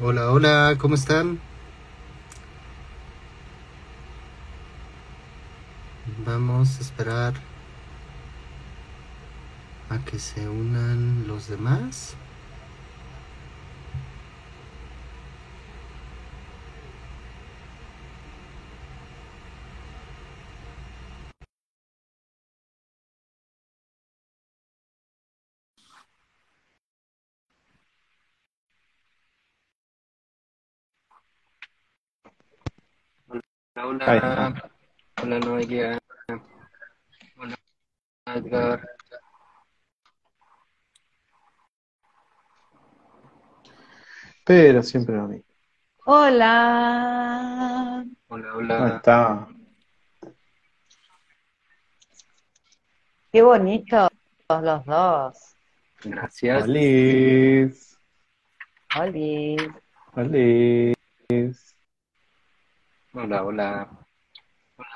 [0.00, 1.40] Hola, hola, ¿cómo están?
[6.26, 7.34] Vamos a esperar
[9.90, 12.16] a que se unan los demás.
[33.76, 34.70] Hola, Ahí hola, está.
[35.22, 35.98] hola Noelia,
[37.36, 37.56] hola
[38.26, 38.80] Edgar,
[44.48, 45.44] Pero siempre lo mismo.
[46.06, 48.02] Hola.
[48.28, 49.46] hola, hola, está.
[53.30, 54.08] Qué bonitos
[54.48, 55.54] los dos.
[56.02, 56.62] gracias.
[56.64, 57.98] Olis.
[58.96, 59.58] Oli.
[60.14, 61.76] Olis.
[63.12, 63.90] Hola, hola.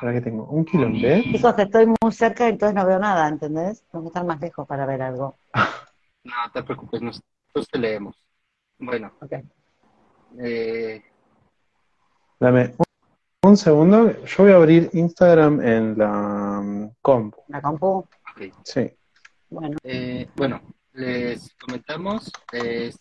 [0.01, 1.25] Ahora que tengo un kilo en vez.
[1.25, 3.85] Chicos, estoy muy cerca, entonces no veo nada, ¿entendés?
[3.93, 5.37] Tengo que estar más lejos para ver algo.
[6.25, 8.17] No te preocupes, nosotros te leemos.
[8.79, 9.33] Bueno, Ok.
[10.41, 11.03] eh,
[12.41, 14.25] Dame un, un segundo.
[14.25, 17.43] Yo voy a abrir Instagram en la compu.
[17.49, 18.07] La compu.
[18.65, 18.91] Sí.
[19.51, 20.61] Bueno, Eh, bueno,
[20.95, 22.93] les comentamos, eh,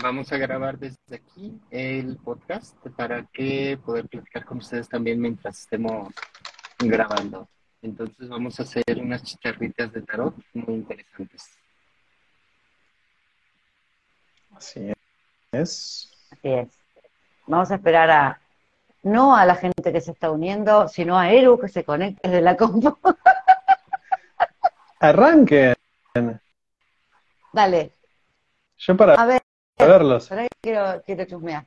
[0.00, 5.58] vamos a grabar desde aquí el podcast para que poder platicar con ustedes también mientras
[5.60, 6.12] estemos
[6.78, 7.48] grabando.
[7.82, 11.50] Entonces vamos a hacer unas chicharritas de tarot muy interesantes.
[14.56, 14.92] Así
[15.52, 16.10] es.
[16.32, 16.68] así es.
[17.46, 18.40] Vamos a esperar a,
[19.02, 22.42] no a la gente que se está uniendo, sino a Eru que se conecte desde
[22.42, 22.96] la compu.
[25.00, 25.74] Arranquen.
[27.52, 27.92] Dale,
[28.78, 29.42] Yo para a ver,
[29.78, 30.28] verlos.
[30.28, 31.66] por ahí quiero, quiero chusmear.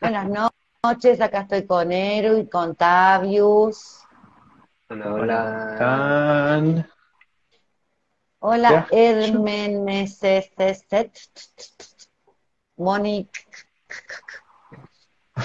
[0.00, 0.50] Buenas no-
[0.82, 4.04] noches, acá estoy con Eru y con Tavius.
[4.88, 6.84] Hola, hola.
[8.40, 8.88] Hola.
[8.90, 10.50] Hermeneses,
[12.80, 13.40] Mónica,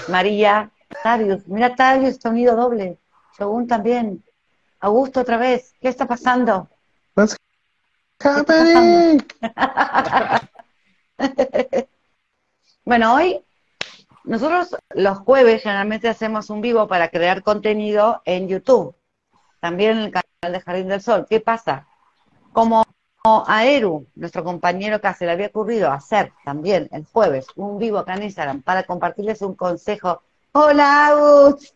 [0.07, 0.71] María,
[1.03, 1.47] Tavius.
[1.47, 2.97] Mira, Tavius está unido doble.
[3.37, 4.23] Según también.
[4.79, 5.73] Augusto otra vez.
[5.81, 6.69] ¿Qué está pasando?
[7.15, 7.35] What's
[8.19, 9.25] happening?
[12.87, 13.43] Bueno, hoy
[14.25, 18.95] nosotros los jueves generalmente hacemos un vivo para crear contenido en YouTube.
[19.59, 21.25] También en el canal de Jardín del Sol.
[21.27, 21.87] ¿Qué pasa?
[22.53, 22.85] Como
[23.25, 27.97] a Eru, nuestro compañero que se le había ocurrido hacer también el jueves un vivo
[27.97, 30.21] acá en Instagram para compartirles un consejo.
[30.51, 31.73] Hola, Agus.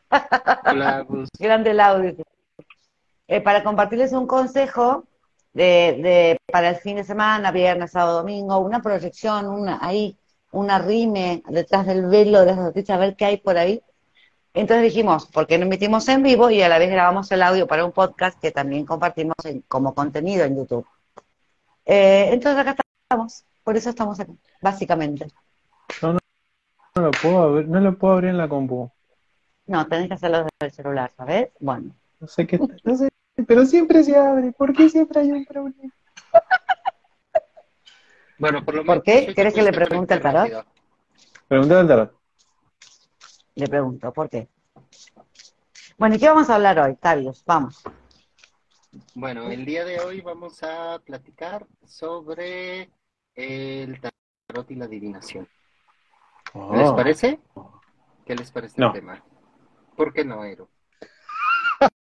[0.66, 1.28] Hola, Gus.
[1.40, 2.16] Grande el audio.
[3.28, 5.06] Eh, para compartirles un consejo
[5.54, 10.16] de, de- para el fin de semana, viernes, sábado, domingo, una proyección, una ahí,
[10.52, 13.82] una rime detrás del velo de las noticias, a ver qué hay por ahí.
[14.54, 17.66] Entonces dijimos, ¿por qué no emitimos en vivo y a la vez grabamos el audio
[17.68, 20.86] para un podcast que también compartimos en- como contenido en YouTube?
[21.92, 25.28] Eh, entonces acá estamos, por eso estamos aquí, básicamente.
[26.00, 26.20] Yo no,
[26.96, 28.92] no lo puedo abrir, no lo puedo abrir en la compu.
[29.66, 31.50] No, tenés que hacerlo desde el celular, ¿sabes?
[31.60, 33.10] Bueno, No sé qué, no sé,
[33.48, 34.52] pero siempre se abre.
[34.52, 35.90] ¿Por qué siempre hay un problema?
[38.38, 39.04] Bueno, por lo ¿Por menos.
[39.04, 39.26] qué?
[39.28, 40.66] hoy ¿Querés te que le pregunte al tarot?
[41.48, 42.14] Pregunté al tarot.
[43.56, 44.48] le pregunto, ¿por qué?
[45.98, 47.44] Bueno, ¿y qué vamos a hablar hoy, Tavius?
[47.46, 47.84] Vamos.
[49.14, 52.90] Bueno, el día de hoy vamos a platicar sobre
[53.36, 54.00] el
[54.48, 55.48] tarot y la adivinación.
[56.74, 56.96] ¿Les Oh.
[56.96, 57.40] parece?
[58.26, 58.88] ¿Qué les parece No.
[58.88, 59.24] el tema?
[59.96, 60.70] ¿Por qué no, Ero?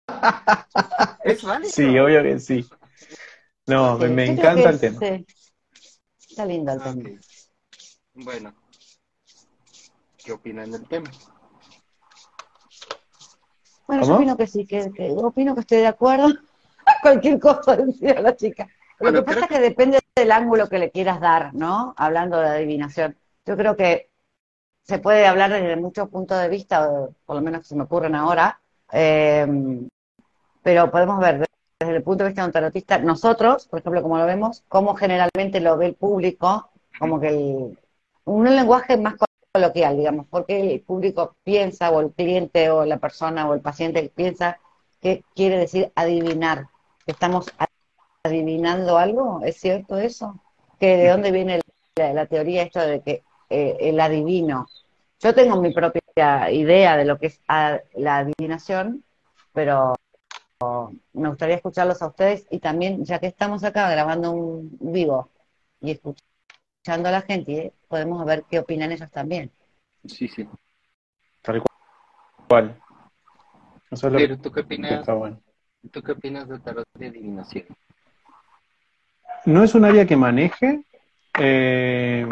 [1.23, 1.71] es válido.
[1.71, 2.65] Sí, obvio que sí.
[3.65, 4.99] No, me, encanta el es, tema.
[5.07, 5.25] eh,
[6.19, 7.19] está lindo el tema.
[8.13, 8.53] Bueno,
[10.23, 11.09] ¿qué opinan del tema?
[13.87, 16.27] Bueno, yo opino que sí, que, que- opino que estoy de acuerdo.
[17.05, 18.67] Cualquier cosa decía la chica.
[18.99, 21.93] Lo Bueno, que pasa es que depende del ángulo que le quieras dar, ¿no?
[21.97, 23.15] Hablando de adivinación.
[23.45, 24.09] Yo creo que
[24.83, 27.83] se puede hablar desde muchos puntos de vista, o por lo menos que se me
[27.83, 28.59] ocurren ahora,
[28.91, 29.45] eh,
[30.63, 31.45] pero podemos ver
[31.79, 34.95] desde el punto de vista de un tarotista, nosotros, por ejemplo, como lo vemos, cómo
[34.95, 36.69] generalmente lo ve el público,
[36.99, 37.79] como que el,
[38.25, 39.15] un lenguaje más
[39.51, 44.11] coloquial, digamos, porque el público piensa, o el cliente, o la persona, o el paciente
[44.15, 44.59] piensa
[45.01, 46.67] que quiere decir adivinar,
[47.05, 47.47] estamos
[48.23, 50.39] adivinando algo, ¿es cierto eso?
[50.79, 51.61] ¿Que ¿De dónde viene
[51.97, 54.67] la, la teoría esto de que eh, el adivino?
[55.21, 59.03] Yo tengo mi propia idea de lo que es a- la adivinación,
[59.53, 59.95] pero
[61.13, 65.29] me gustaría escucharlos a ustedes y también, ya que estamos acá grabando un vivo
[65.81, 69.51] y escuchando a la gente, podemos ver qué opinan ellos también.
[70.07, 70.47] Sí, sí.
[71.41, 71.61] Tal
[72.47, 72.81] cual.
[73.91, 75.39] Eso es lo Pero tú qué que opinas, está bueno.
[75.91, 77.65] Tú qué opinas de tarot de adivinación?
[79.45, 80.83] No es un área que maneje.
[81.39, 82.27] eh,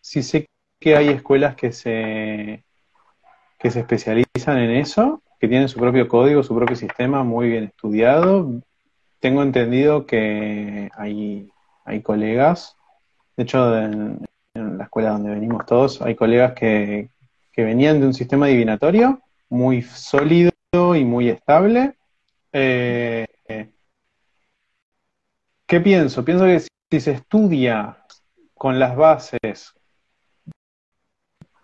[0.00, 0.46] sí sé
[0.80, 2.64] que hay escuelas que se,
[3.58, 7.64] que se especializan en eso, que tienen su propio código, su propio sistema muy bien
[7.64, 8.50] estudiado.
[9.20, 11.48] Tengo entendido que hay,
[11.84, 12.76] hay colegas,
[13.36, 17.08] de hecho en, en la escuela donde venimos todos, hay colegas que,
[17.52, 21.94] que venían de un sistema adivinatorio muy sólido y muy estable.
[22.52, 23.26] Eh,
[25.72, 26.22] ¿Qué pienso?
[26.22, 28.04] Pienso que si, se estudia
[28.52, 29.72] con las bases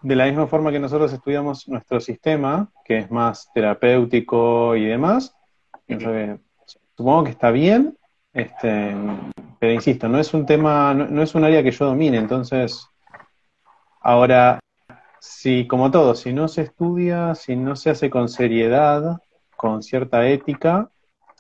[0.01, 5.37] de la misma forma que nosotros estudiamos nuestro sistema, que es más terapéutico y demás,
[6.97, 7.99] supongo que está bien,
[8.33, 8.97] este,
[9.59, 12.89] pero insisto, no es un tema, no, no es un área que yo domine, entonces
[14.01, 14.59] ahora,
[15.21, 19.21] si como todo, si no se estudia, si no se hace con seriedad,
[19.59, 20.89] con cierta ética,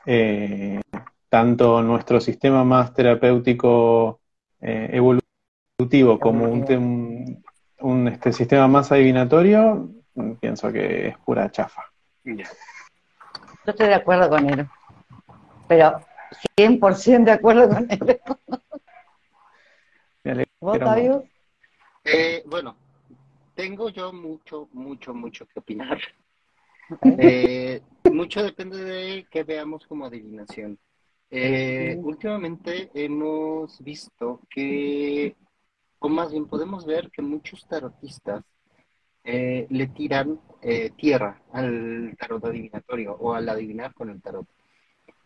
[0.04, 0.80] eh,
[1.28, 4.18] tanto nuestro sistema más terapéutico
[4.60, 9.88] eh, evolutivo como un, este, sistema más adivinatorio,
[10.40, 11.84] pienso que es pura chafa.
[12.24, 12.42] Yo
[13.64, 14.66] estoy de acuerdo con él,
[15.68, 16.00] pero
[16.56, 18.20] 100% de acuerdo con él.
[20.60, 20.76] ¿Vos.
[20.76, 21.22] Tavius?
[22.02, 22.74] Eh, bueno,
[23.54, 26.00] tengo yo mucho, mucho, mucho que opinar.
[27.18, 27.80] Eh,
[28.12, 30.78] mucho depende de qué veamos como adivinación.
[31.30, 35.36] Eh, últimamente hemos visto que,
[35.98, 38.42] o más bien podemos ver que muchos tarotistas
[39.24, 40.40] eh, le tiran
[40.96, 44.46] tierra al tarot adivinatorio o al adivinar con el tarot.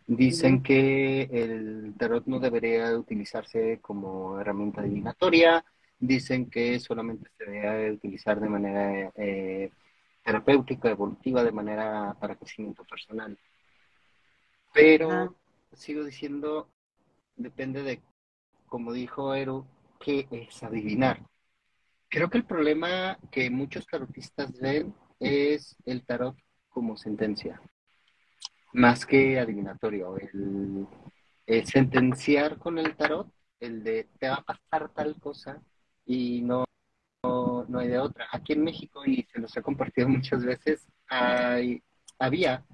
[0.05, 5.63] Dicen que el tarot no debería utilizarse como herramienta adivinatoria,
[5.97, 9.71] dicen que solamente se debe utilizar de manera eh,
[10.23, 13.37] terapéutica, evolutiva, de manera para crecimiento personal.
[14.73, 15.33] Pero Ajá.
[15.73, 16.69] sigo diciendo,
[17.35, 18.01] depende de,
[18.67, 19.65] como dijo Eru,
[19.99, 21.21] qué es adivinar.
[22.09, 26.37] Creo que el problema que muchos tarotistas ven es el tarot
[26.69, 27.61] como sentencia,
[28.73, 30.17] más que adivinatorio.
[30.17, 30.87] El,
[31.45, 35.61] el sentenciar con el tarot, el de te va a pasar tal cosa
[36.05, 36.65] y no,
[37.73, 38.27] no, hay de otra.
[38.31, 41.83] Aquí en México, y se los he compartido muchas veces, hay,
[42.19, 42.65] había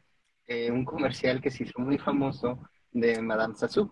[0.48, 2.60] eh, un comercial que se hizo muy famoso
[2.92, 3.90] de Madame Sassou,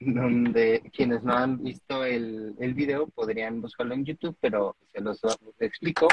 [0.00, 5.20] donde quienes no han visto el, el video podrían buscarlo en YouTube, pero se los
[5.60, 6.08] explico.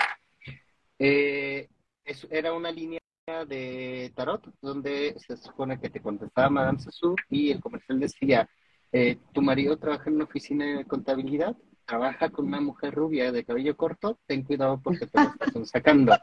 [0.99, 1.67] Eh,
[2.05, 2.99] es- era una línea
[3.47, 8.49] de tarot donde se supone que te contestaba Madame Sassou y el comercial decía,
[8.91, 13.43] eh, tu marido trabaja en una oficina de contabilidad, trabaja con una mujer rubia de
[13.43, 16.13] cabello corto, ten cuidado porque te lo están sacando.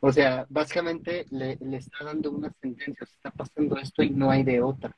[0.00, 4.30] O sea, básicamente le, le está dando una sentencia, se está pasando esto y no
[4.30, 4.94] hay de otra.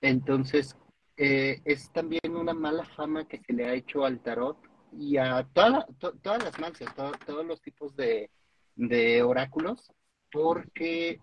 [0.00, 0.76] Entonces,
[1.16, 4.56] eh, es también una mala fama que se le ha hecho al tarot
[4.98, 5.86] y a toda
[6.22, 8.30] todas las mancias, to- todos los tipos de,
[8.74, 9.90] de oráculos,
[10.30, 11.20] porque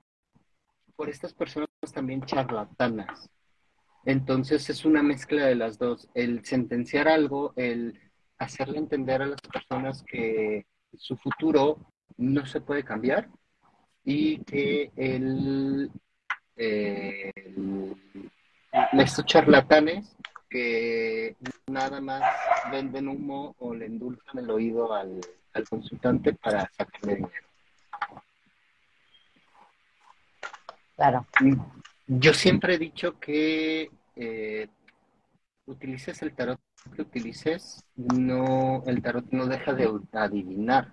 [0.95, 3.29] por estas personas también charlatanas.
[4.05, 7.99] Entonces es una mezcla de las dos, el sentenciar algo, el
[8.37, 10.65] hacerle entender a las personas que
[10.97, 11.77] su futuro
[12.17, 13.29] no se puede cambiar
[14.05, 15.91] y que el,
[16.55, 17.95] eh, el-
[18.93, 20.15] estos charlatanes
[20.49, 21.35] que
[21.67, 22.23] nada más
[22.71, 25.19] venden humo o le endulzan el oído al,
[25.53, 27.47] al consultante para sacarle dinero.
[30.95, 31.25] Claro.
[32.11, 34.67] Yo siempre he dicho que eh,
[35.67, 36.59] utilices el tarot
[36.95, 40.91] que utilices, no, el tarot no deja de adivinar.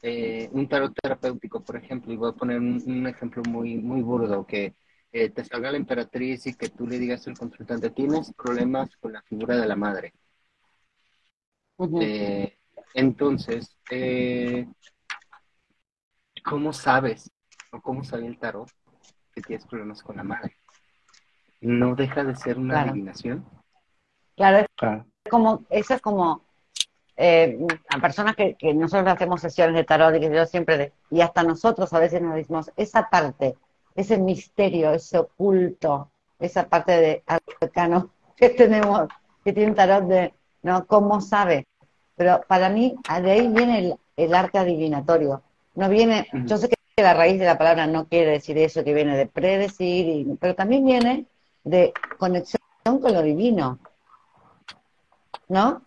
[0.00, 4.00] Eh, un tarot terapéutico, por ejemplo, y voy a poner un, un ejemplo muy, muy
[4.00, 4.74] burdo, que
[5.12, 9.12] eh, te salga la emperatriz y que tú le digas al consultante, tienes problemas con
[9.12, 10.14] la figura de la madre.
[12.00, 12.56] Eh,
[12.94, 13.76] entonces,
[16.42, 17.30] ¿cómo sabes
[17.72, 18.70] o cómo sabe el tarot
[19.42, 20.56] que tienes problemas con la madre?
[21.60, 22.90] ¿No deja de ser una Claro.
[22.90, 23.44] adivinación?
[24.36, 25.04] Claro, es Claro.
[25.30, 26.42] como, eso es como
[27.16, 27.58] eh,
[27.90, 31.20] a personas que, que nosotros hacemos sesiones de tarot y que yo siempre, de- y
[31.20, 33.56] hasta nosotros a veces nos decimos, esa parte,
[33.94, 39.06] ese misterio, ese oculto, esa parte de arcano que tenemos,
[39.44, 40.32] que tiene un tarot de,
[40.62, 40.86] ¿no?
[40.86, 41.66] ¿Cómo sabe?
[42.16, 45.42] Pero para mí, de ahí viene el, el arte adivinatorio.
[45.74, 48.94] No viene, yo sé que la raíz de la palabra no quiere decir eso, que
[48.94, 51.26] viene de predecir, y- pero también viene
[51.64, 53.78] de conexión con lo divino.
[55.48, 55.82] ¿no?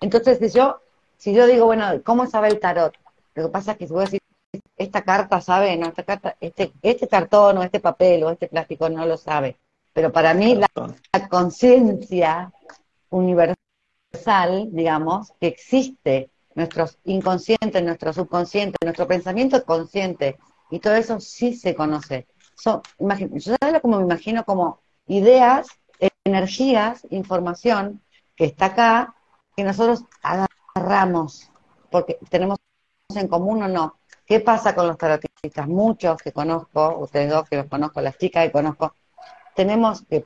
[0.00, 0.80] Entonces, si yo,
[1.16, 2.94] si yo digo, bueno, ¿cómo sabe el tarot?
[3.34, 4.20] Lo que pasa es que si voy a decir,
[4.76, 8.88] esta carta sabe, no, esta carta, este, este cartón o este papel o este plástico
[8.88, 9.58] no lo sabe.
[9.92, 10.66] Pero para mí la,
[11.12, 12.52] la conciencia
[13.10, 20.38] universal, digamos, que existe, nuestros inconscientes, nuestro subconsciente, nuestro pensamiento consciente,
[20.70, 22.26] y todo eso sí se conoce.
[22.56, 25.66] Son, yo como me imagino como ideas,
[26.24, 28.02] energías, información
[28.36, 29.14] que está acá,
[29.56, 31.50] que nosotros agarramos,
[31.90, 32.58] porque tenemos
[33.14, 33.98] en común o no.
[34.26, 35.68] ¿Qué pasa con los tarotistas?
[35.68, 38.94] Muchos que conozco, ustedes dos que los conozco, las chicas que conozco,
[39.54, 40.24] tenemos que,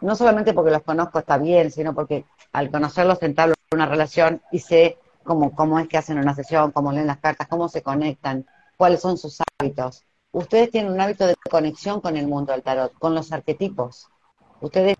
[0.00, 4.60] no solamente porque los conozco está bien, sino porque al conocerlos entablo una relación y
[4.60, 4.98] sé
[5.30, 8.44] cómo, cómo es que hacen una sesión, cómo leen las cartas, cómo se conectan,
[8.76, 10.02] cuáles son sus hábitos.
[10.32, 14.08] Ustedes tienen un hábito de conexión con el mundo del tarot, con los arquetipos.
[14.60, 14.96] Ustedes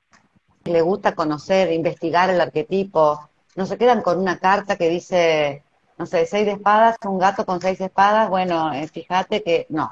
[0.62, 5.64] les gusta conocer, investigar el arquetipo, no se quedan con una carta que dice,
[5.98, 9.90] no sé, seis de espadas, un gato con seis espadas, bueno, eh, fíjate que no.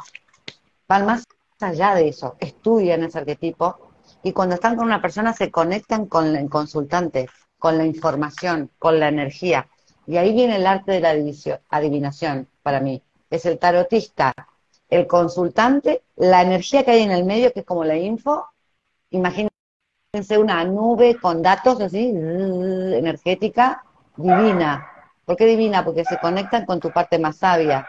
[0.86, 1.24] Van más
[1.60, 3.90] allá de eso, estudian ese arquetipo
[4.22, 7.28] y cuando están con una persona se conectan con el consultante,
[7.58, 9.68] con la información, con la energía.
[10.08, 11.10] Y ahí viene el arte de la
[11.68, 13.02] adivinación para mí.
[13.28, 14.32] Es el tarotista,
[14.88, 18.46] el consultante, la energía que hay en el medio, que es como la info.
[19.10, 19.50] Imagínense
[20.38, 23.84] una nube con datos así, energética,
[24.16, 24.90] divina.
[25.26, 25.84] ¿Por qué divina?
[25.84, 27.86] Porque se conectan con tu parte más sabia,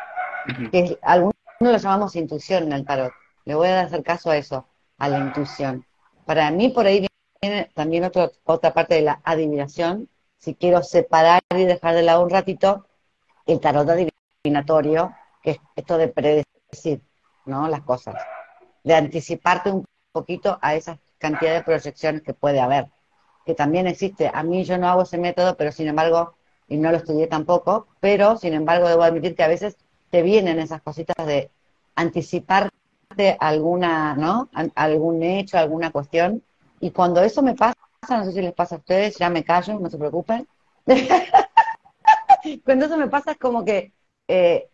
[0.74, 3.14] que algunos lo llamamos intuición en el tarot.
[3.46, 5.86] Le voy a hacer caso a eso, a la intuición.
[6.26, 7.08] Para mí por ahí
[7.42, 12.30] viene también otra parte de la adivinación, si quiero separar y dejar de lado un
[12.30, 12.86] ratito
[13.46, 17.02] el tarot adivinatorio, que es esto de predecir,
[17.46, 17.68] ¿no?
[17.68, 18.16] Las cosas,
[18.84, 22.88] de anticiparte un poquito a esa cantidad de proyecciones que puede haber,
[23.46, 24.32] que también existe.
[24.34, 26.36] A mí yo no hago ese método, pero sin embargo,
[26.68, 29.78] y no lo estudié tampoco, pero sin embargo debo admitir que a veces
[30.10, 31.50] te vienen esas cositas de
[31.96, 32.72] anticiparte
[33.40, 34.50] alguna, ¿no?
[34.76, 36.44] algún hecho, alguna cuestión,
[36.80, 37.76] y cuando eso me pasa,
[38.08, 40.48] no sé si les pasa a ustedes, ya me callo, no se preocupen.
[42.66, 43.94] Cuando eso me pasa es como que
[44.28, 44.70] eh,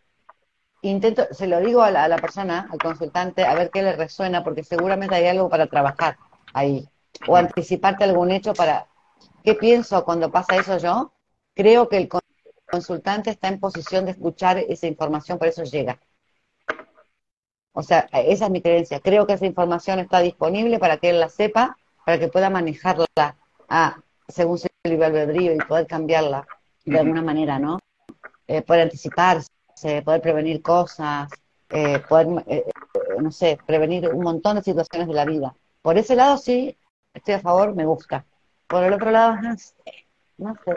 [0.82, 4.64] intento, se lo digo a la, persona, al consultante, a ver qué le resuena, porque
[4.64, 6.18] seguramente hay algo para trabajar
[6.54, 6.88] ahí.
[7.28, 8.88] O anticiparte algún hecho para...
[9.44, 11.14] ¿Qué pienso cuando pasa eso yo?
[11.54, 12.10] Creo que el
[12.70, 16.00] consultante está en posición de escuchar esa información, por eso llega.
[17.74, 19.00] O sea, esa es mi creencia.
[19.00, 23.36] Creo que esa información está disponible para que él la sepa para que pueda manejarla
[23.68, 23.98] a,
[24.28, 26.48] según su libre albedrío y poder cambiarla
[26.86, 27.80] de alguna manera, ¿no?
[28.48, 29.50] Eh, poder anticiparse,
[30.04, 31.30] poder prevenir cosas,
[31.70, 32.64] eh, poder, eh,
[33.20, 35.56] no sé, prevenir un montón de situaciones de la vida.
[35.82, 36.78] Por ese lado sí,
[37.12, 38.24] estoy a favor, me gusta.
[38.68, 39.74] Por el otro lado, no sé,
[40.38, 40.76] no sé.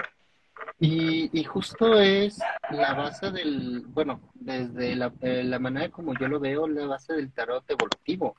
[0.80, 2.38] Y, y, justo es
[2.70, 7.32] la base del, bueno, desde la, la manera como yo lo veo, la base del
[7.32, 8.36] tarot evolutivo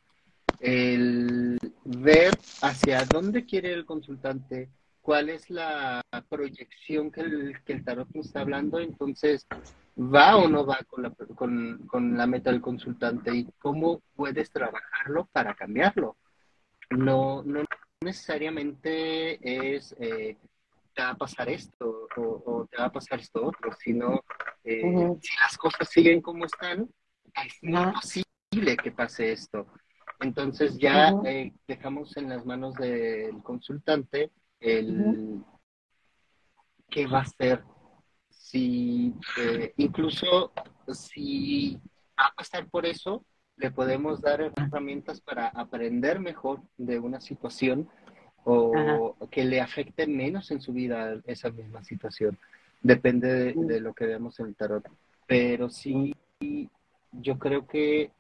[0.60, 4.70] el ver hacia dónde quiere el consultante,
[5.02, 9.48] cuál es la proyección que el, que el tarot nos está hablando, entonces
[9.98, 14.52] va o no va con la, con, con la meta del consultante y cómo puedes
[14.52, 16.18] trabajarlo para cambiarlo.
[16.90, 17.64] No, no
[18.02, 20.38] necesariamente es eh,
[20.94, 24.24] te va a pasar esto o, te va a pasar esto otro, sino
[24.64, 24.82] eh,
[25.22, 26.90] si las cosas siguen como están,
[27.46, 29.68] es imposible que pase esto.
[30.22, 35.42] Entonces ya eh, dejamos en las manos del consultante el
[36.90, 37.64] qué va a hacer.
[38.30, 40.52] Si eh, incluso
[40.92, 41.80] si
[42.20, 43.24] va a pasar por eso,
[43.56, 47.90] le podemos dar herramientas para aprender mejor de una situación
[48.44, 52.38] o que le afecte menos en su vida esa misma situación.
[52.82, 54.90] Depende de, de lo que veamos en el tarot.
[55.28, 56.16] Pero sí,
[57.12, 58.12] yo creo que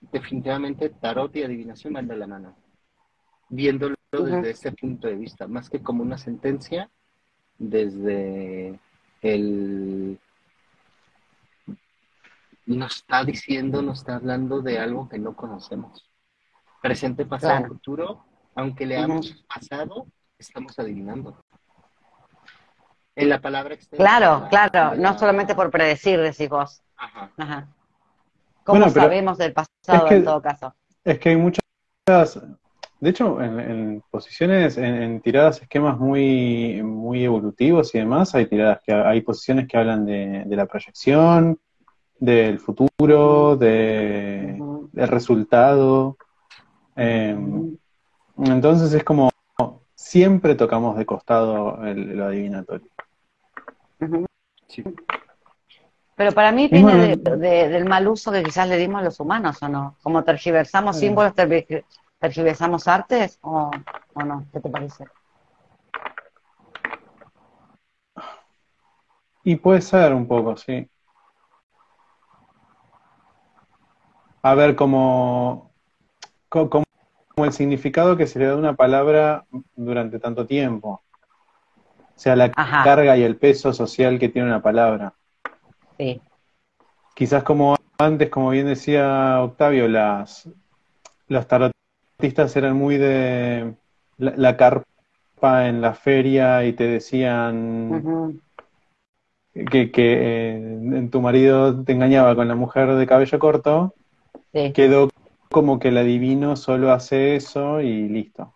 [0.00, 2.56] definitivamente tarot y adivinación van de la mano,
[3.48, 6.90] viéndolo desde ese punto de vista, más que como una sentencia,
[7.58, 8.78] desde
[9.22, 10.18] el...
[12.66, 16.08] Nos está diciendo, nos está hablando de algo que no conocemos.
[16.82, 18.24] Presente, pasado, futuro,
[18.54, 20.06] aunque leamos pasado,
[20.38, 21.42] estamos adivinando.
[23.16, 24.04] En la palabra externa.
[24.04, 26.82] Claro, claro, no solamente por predecir, decís vos.
[26.96, 27.32] Ajá.
[27.36, 27.68] Ajá.
[28.68, 30.74] ¿Cómo sabemos del pasado en todo caso?
[31.02, 31.64] Es que hay muchas,
[33.00, 38.92] de hecho, en, posiciones, en, tiradas, esquemas muy, muy evolutivos y demás, hay tiradas que
[38.92, 41.58] hay posiciones que hablan de, la proyección,
[42.18, 44.60] del futuro, de,
[44.92, 46.18] del resultado.
[46.94, 47.74] Em,
[48.36, 49.30] entonces es como,
[49.94, 52.88] siempre tocamos de costado el, lo adivinatorio.
[54.66, 54.84] Sí.
[56.18, 59.20] Pero para mí viene en- de- de- del mal uso que quizás le dimos los
[59.20, 59.96] humanos, ¿o no?
[60.02, 61.06] Como tergiversamos Sí.
[61.06, 61.84] símbolos, tergi-
[62.18, 63.70] tergiversamos artes, ¿o,
[64.14, 64.44] o no?
[64.52, 65.04] ¿Qué te parece?
[69.44, 70.90] Y puede ser un poco, sí.
[74.42, 75.72] A ver, como,
[76.48, 76.84] co- como,
[77.36, 79.46] como el significado que se le da a una palabra
[79.76, 81.00] durante tanto tiempo.
[81.86, 82.82] O sea, la Ajá.
[82.82, 85.14] carga y el peso social que tiene una palabra.
[85.98, 86.20] Sí.
[87.14, 90.48] Quizás como antes, como bien decía Octavio, las,
[91.26, 93.74] los tarotistas eran muy de
[94.18, 94.86] la, la carpa
[95.66, 98.40] en la feria y te decían
[99.52, 103.94] que, que eh, tu marido te engañaba con la mujer de cabello corto,
[104.52, 104.72] Sí.
[104.72, 105.10] quedó
[105.50, 108.54] como que el adivino solo hace eso y listo.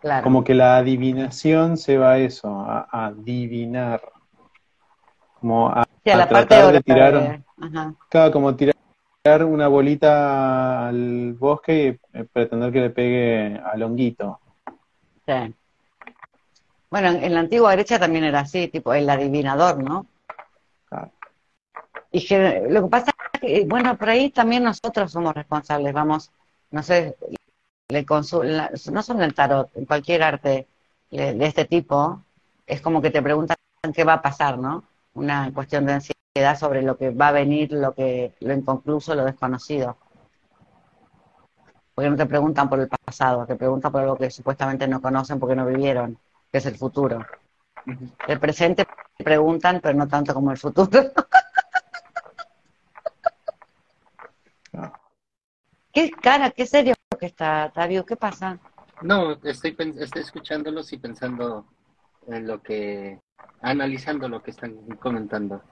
[0.00, 0.22] Claro.
[0.22, 4.00] Como que la adivinación se va a eso, a, a adivinar.
[5.40, 7.94] Como a, Sí, a a la parte tratar de oral, tirar, eh, Ajá.
[8.08, 8.74] claro, como tirar
[9.44, 14.38] una bolita al bosque y eh, pretender que le pegue al honguito.
[15.26, 15.54] Sí.
[16.90, 20.06] Bueno, en, la antigua Grecia también era así, tipo el adivinador, ¿no?
[20.88, 21.10] Claro.
[22.10, 26.30] Y que, lo que pasa es que, bueno, por ahí también nosotros somos responsables, vamos,
[26.70, 27.16] no sé,
[27.88, 28.04] le
[28.44, 30.66] la- no solo en el tarot, en cualquier arte
[31.10, 32.22] de, de este tipo,
[32.66, 33.56] es como que te preguntan
[33.94, 34.84] qué va a pasar, ¿no?
[35.14, 39.24] Una cuestión de ansiedad sobre lo que va a venir, lo que, lo inconcluso, lo
[39.24, 39.96] desconocido.
[41.94, 45.38] Porque no te preguntan por el pasado, te preguntan por algo que supuestamente no conocen
[45.38, 46.18] porque no vivieron,
[46.50, 47.26] que es el futuro.
[48.28, 48.86] El presente
[49.18, 50.90] preguntan, pero no tanto como el futuro.
[55.92, 58.60] Qué cara, qué serio que está, Tabio, ¿qué pasa?
[59.02, 61.66] No, estoy, estoy escuchándolos y pensando
[62.28, 63.18] en lo que,
[63.62, 65.62] analizando lo que están comentando.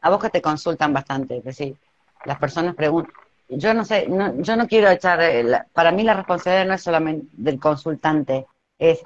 [0.00, 1.76] A vos que te consultan bastante, es decir,
[2.24, 3.12] las personas preguntan.
[3.48, 6.74] Yo no sé, no, yo no quiero echar, eh, la- para mí la responsabilidad no
[6.74, 8.46] es solamente del consultante,
[8.78, 9.02] es,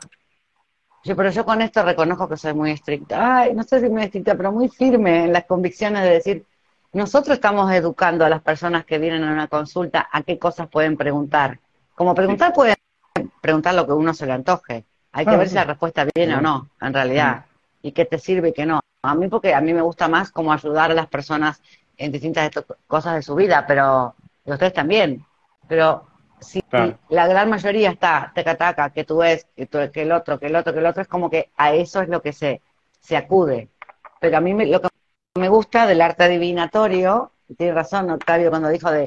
[1.05, 4.03] yo, pero yo con esto reconozco que soy muy estricta, ay, no sé si muy
[4.03, 6.45] estricta, pero muy firme en las convicciones de decir,
[6.92, 10.97] nosotros estamos educando a las personas que vienen a una consulta a qué cosas pueden
[10.97, 11.59] preguntar.
[11.95, 12.77] Como preguntar pueden
[13.42, 14.87] preguntar lo que uno se le antoje.
[15.12, 15.50] Hay que Ah, ver sí.
[15.50, 17.44] si la respuesta viene o no, en realidad,
[17.83, 18.81] y qué te sirve y qué no.
[19.02, 21.61] A mí porque a mí me gusta más como ayudar a las personas
[21.98, 22.50] en distintas
[22.87, 24.14] cosas de su vida, pero
[24.46, 25.22] y ustedes también.
[25.68, 26.07] Pero
[26.40, 26.98] si Claro.
[27.11, 30.57] la gran mayoría está tecataca, que tú ves, que, tú- que el otro, que el
[30.57, 32.62] otro, que el otro, es como que a eso es lo que se,
[33.00, 33.68] se acude.
[34.20, 34.88] Pero a mí me- lo que
[35.38, 39.05] me gusta del arte adivinatorio, y tiene razón Octavio cuando dijo de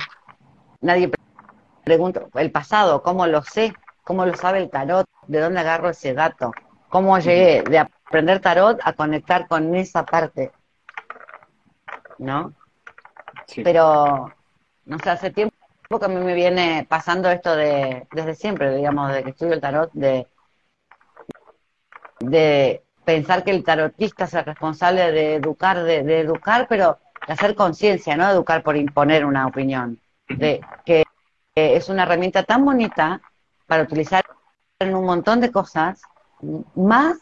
[0.82, 1.22] nadie pre-
[1.84, 3.74] pregunta el pasado, cómo lo sé,
[4.06, 6.54] cómo lo sabe el tarot, de dónde agarro ese dato,
[6.88, 10.52] cómo llegué de aprender tarot a conectar con esa parte,
[12.20, 12.54] ¿no?
[13.48, 13.64] Sí.
[13.64, 14.32] Pero,
[14.86, 15.56] no sé, hace tiempo
[16.00, 19.62] que a mí me viene pasando esto de, desde siempre, digamos, desde que estudio el
[19.62, 20.28] tarot, de,
[22.20, 27.34] de pensar que el tarotista es el responsable de educar, de, de educar, pero de
[27.34, 31.04] hacer conciencia, no educar por imponer una opinión, de que
[31.56, 33.22] que es una herramienta tan bonita
[33.68, 34.24] para utilizar
[34.80, 36.02] en un montón de cosas,
[36.76, 37.18] más,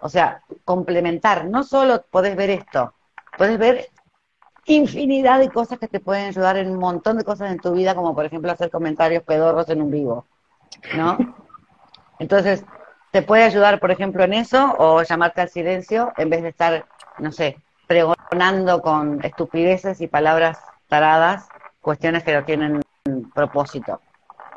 [0.00, 2.94] o sea, complementar, no solo podés ver esto,
[3.36, 3.88] podés ver
[4.66, 7.94] infinidad de cosas que te pueden ayudar en un montón de cosas en tu vida,
[7.94, 10.26] como por ejemplo hacer comentarios pedorros en un vivo,
[10.96, 11.18] ¿no?
[12.18, 12.64] Entonces,
[13.12, 16.86] te puede ayudar, por ejemplo, en eso, o llamarte al silencio, en vez de estar,
[17.18, 21.48] no sé, pregonando con estupideces y palabras taradas,
[21.80, 22.82] cuestiones que no tienen
[23.34, 24.00] propósito,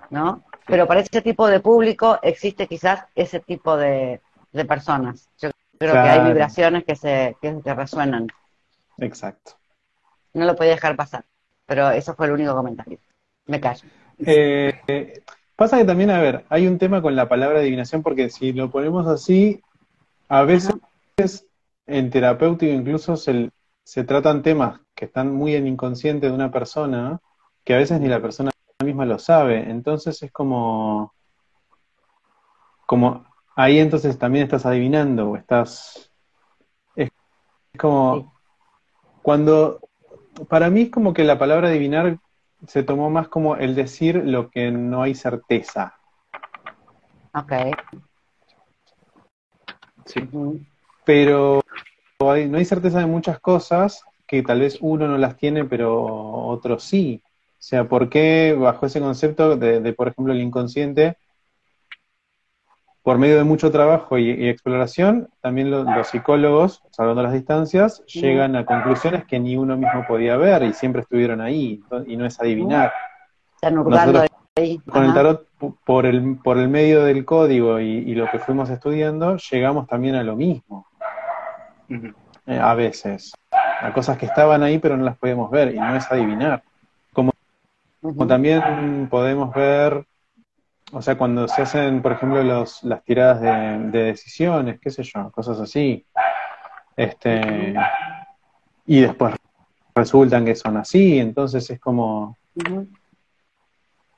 [0.09, 0.43] ¿no?
[0.69, 5.27] Pero para ese tipo de público existe quizás ese tipo de, de personas.
[5.41, 6.25] Yo creo que hay Claro.
[6.29, 8.27] vibraciones que se que, que resuenan.
[8.97, 9.53] Exacto.
[10.33, 11.25] No lo podía dejar pasar,
[11.65, 12.99] pero eso fue el único comentario.
[13.47, 13.87] Me callo.
[14.25, 15.21] Eh, eh,
[15.55, 18.69] pasa que también, a ver, hay un tema con la palabra adivinación, porque si lo
[18.69, 19.61] ponemos así,
[20.27, 20.75] a veces
[21.87, 23.49] en terapéutico incluso se,
[23.83, 27.19] se tratan temas que están muy en inconsciente de una persona,
[27.63, 28.51] que a veces ni la persona
[28.83, 29.69] misma lo sabe.
[29.69, 31.13] Entonces es como,
[32.85, 36.11] como ahí entonces también estás adivinando o estás,
[36.95, 37.09] es,
[37.73, 38.33] es como,
[39.21, 39.79] cuando,
[40.47, 42.19] para mí es como que la palabra adivinar
[42.67, 45.95] se tomó más como el decir lo que no hay certeza.
[47.33, 47.53] Ok.
[50.05, 50.21] Sí.
[51.05, 51.61] Pero
[52.19, 56.03] hay- no hay certeza de muchas cosas que tal vez uno no las tiene, pero
[56.47, 57.21] otro sí.
[57.59, 61.17] O sea, ¿por qué bajo ese concepto de, de, por ejemplo, el inconsciente,
[63.03, 68.01] por medio de mucho trabajo y, y exploración, también lo, los psicólogos, salvando las distancias,
[68.05, 72.25] llegan a conclusiones que ni uno mismo podía ver y siempre estuvieron ahí, y no
[72.25, 72.93] es adivinar.
[73.55, 74.79] Están Nosotros ahí.
[74.89, 75.47] con el tarot,
[75.85, 80.15] por el, por el medio del código y, y lo que fuimos estudiando, llegamos también
[80.15, 80.87] a lo mismo,
[81.89, 85.93] eh, a veces, a cosas que estaban ahí pero no las podemos ver, y no
[85.93, 86.63] es adivinar.
[88.01, 88.27] Ujú.
[88.27, 90.05] también podemos ver,
[90.91, 95.03] o sea, cuando se hacen, por ejemplo, los, las tiradas de, de decisiones, qué sé
[95.03, 96.05] yo, cosas así,
[96.95, 97.75] este,
[98.85, 99.35] y después
[99.93, 102.37] resultan que son así, entonces es como,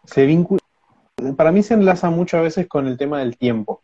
[0.06, 0.62] se vincula,
[1.36, 3.84] para mí se enlaza mucho a veces con el tema del tiempo,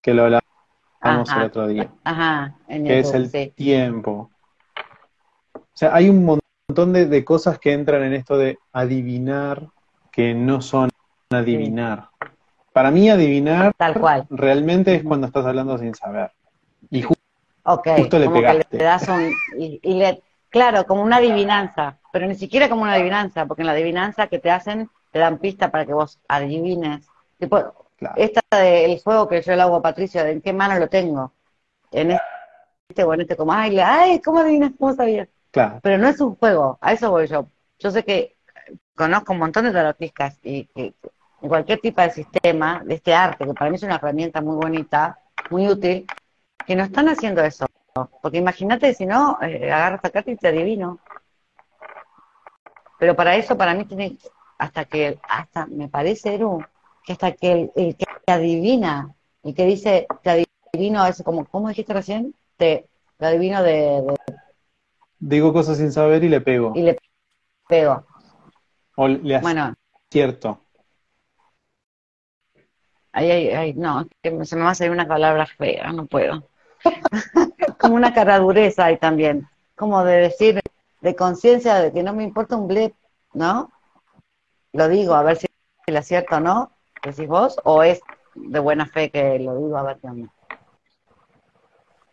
[0.00, 1.40] que lo hablábamos Ajá.
[1.40, 3.52] el otro día, Ajá, en que es el sí.
[3.56, 4.30] tiempo.
[5.54, 6.41] O sea, hay un montón
[6.74, 9.68] de, de cosas que entran en esto de adivinar
[10.10, 10.90] que no son
[11.30, 12.08] adivinar.
[12.72, 14.26] Para mí adivinar Tal cual.
[14.30, 16.32] realmente es cuando estás hablando sin saber.
[16.90, 17.14] Y ju-
[17.96, 18.78] Justo le como que pegaste.
[18.78, 19.32] le das un...
[19.58, 23.66] Y, y le, claro, como una adivinanza, pero ni siquiera como una adivinanza, porque en
[23.66, 27.06] la adivinanza que te hacen, te dan pista para que vos adivines.
[27.38, 30.78] Tipo, claro, esta del juego que yo le hago a Patricia, de en qué mano
[30.78, 31.32] lo tengo.
[31.92, 32.12] En
[32.88, 34.72] este o en este, como, ay, le- ay, ¿cómo adivinas?
[34.78, 35.28] ¿Cómo sabías?
[35.82, 37.46] Pero no es un juego, a eso voy yo.
[37.78, 38.36] Yo sé que
[38.94, 40.94] conozco un montón de tarotistas y que
[41.40, 45.18] cualquier tipo de sistema, de este arte, que para mí es una herramienta muy bonita,
[45.50, 46.06] muy útil,
[46.66, 47.66] que no están haciendo eso.
[48.22, 50.98] Porque imagínate si no, eh, agarras esta carta y te adivino.
[52.98, 54.16] Pero para eso, para mí, tiene,
[54.58, 56.64] hasta que, hasta me parece, Eru,
[57.04, 61.68] que hasta que el, que te adivina, el que dice, te adivino, es como, ¿cómo
[61.68, 62.34] dijiste recién?
[62.56, 62.86] Te,
[63.18, 64.02] adivino de-
[65.24, 66.72] Digo cosas sin saber y le pego.
[66.74, 66.98] y le
[67.68, 68.04] pego.
[68.96, 69.72] O le Bueno,
[70.10, 70.58] acierto.
[73.12, 76.48] Ahí, ahí, ahí, no, que se me va a salir una palabra fea, no puedo.
[77.78, 80.60] como una cara dureza ahí también, como de decir,
[81.00, 82.92] de conciencia de que no me importa un blip,
[83.32, 83.70] ¿no?
[84.72, 85.46] Lo digo, a ver si
[85.86, 86.72] le acierto o no,
[87.04, 88.00] decís vos, o es
[88.34, 90.32] de buena fe que lo digo, a ver qué onda.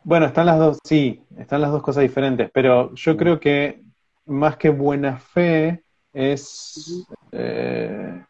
[0.04, 3.82] Bueno, están las dos, sí, están las dos cosas diferentes, pero yo creo que
[4.26, 5.84] más que buena fe
[6.14, 7.06] es...
[7.32, 8.24] eh,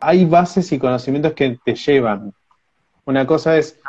[0.00, 2.32] hay bases y conocimientos que te llevan.
[3.04, 3.80] Una cosa es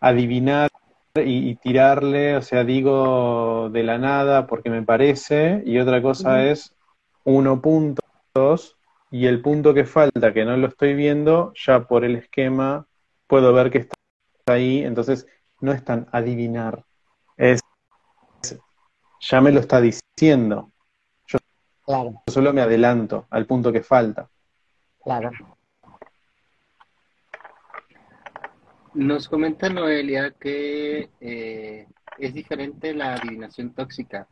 [0.00, 0.70] adivinar
[1.14, 6.44] y, y tirarle, o sea, digo de la nada porque me parece, y otra cosa
[6.44, 6.74] es
[7.24, 8.76] uno puntos
[9.10, 12.86] y el punto que falta, que no lo estoy viendo, ya por el esquema
[13.26, 13.94] puedo ver que está
[14.46, 15.26] ahí, entonces
[15.60, 16.84] no es tan adivinar,
[17.36, 17.60] es
[19.20, 20.70] ya me lo está diciendo,
[21.84, 24.28] Claro, yo solo me adelanto al punto que falta.
[25.02, 25.30] claro.
[28.94, 31.86] Nos comenta Noelia que eh,
[32.18, 34.26] es diferente la adivinación tóxica.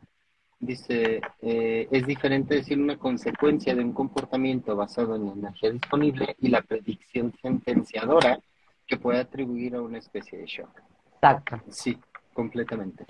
[0.59, 6.35] Dice, eh, es diferente decir una consecuencia de un comportamiento basado en la energía disponible
[6.39, 8.39] y la predicción sentenciadora
[8.87, 10.81] que puede atribuir a una especie de shock.
[11.15, 11.61] Exacto.
[11.69, 11.97] Sí,
[12.33, 13.05] completamente.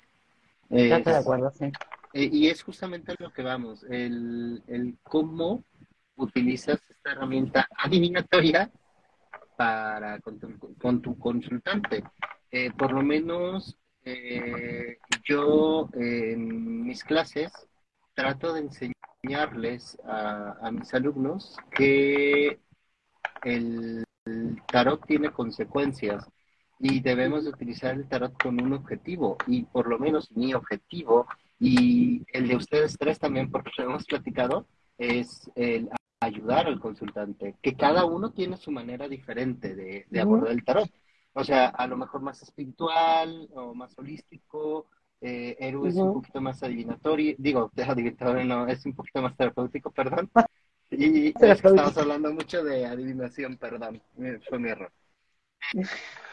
[0.70, 1.66] Estoy de acuerdo, sí.
[2.12, 5.62] eh, y es justamente a lo que vamos, el, el cómo
[6.16, 8.70] utilizas esta herramienta adivinatoria
[9.56, 12.02] para con tu, con tu consultante.
[12.50, 17.52] Eh, por lo menos eh, yo en mis clases
[18.14, 22.60] trato de enseñarles a, a mis alumnos que
[23.42, 24.05] el,
[24.56, 26.24] el tarot tiene consecuencias
[26.78, 31.26] y debemos de utilizar el tarot con un objetivo y por lo menos mi objetivo
[31.58, 34.66] y el de ustedes tres también porque lo hemos platicado
[34.98, 35.88] es el
[36.20, 40.90] ayudar al consultante que cada uno tiene su manera diferente de, de abordar el tarot.
[41.34, 44.86] O sea a lo mejor más espiritual o más holístico
[45.20, 46.12] eh, Eru es un Ujú.
[46.12, 50.30] poquito más adivinatorio digo adivinatorio no es un poquito más terapéutico perdón
[50.90, 51.68] y es que Terapéutico.
[51.70, 54.92] estamos hablando mucho de adivinación perdón eh, fue mi error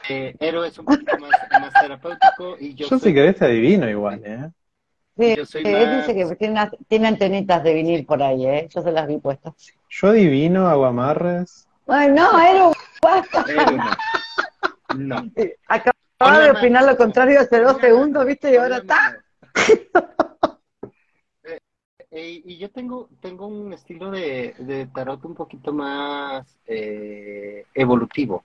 [0.10, 3.89] eh, es un poquito más, más terapéutico y yo, Yo, soy si querés te adivino
[3.89, 4.50] igual, ¿eh?
[5.18, 8.46] Sí, Yo soy él más- dice que tiene, unas- tiene antenitas de vinil por ahí,
[8.46, 8.68] ¿eh?
[8.70, 9.54] Yo se las vi puestas.
[9.89, 11.68] Yo adivino aguamarres.
[11.88, 13.46] Ay, no, Eru, basta.
[14.96, 15.18] No.
[15.22, 15.32] No.
[15.68, 18.52] Acababa Hola, de opinar lo contrario hace dos segundos, ¿viste?
[18.52, 19.24] Y ahora está.
[22.15, 28.43] Y yo tengo, tengo un estilo de, de tarot un poquito más eh, evolutivo.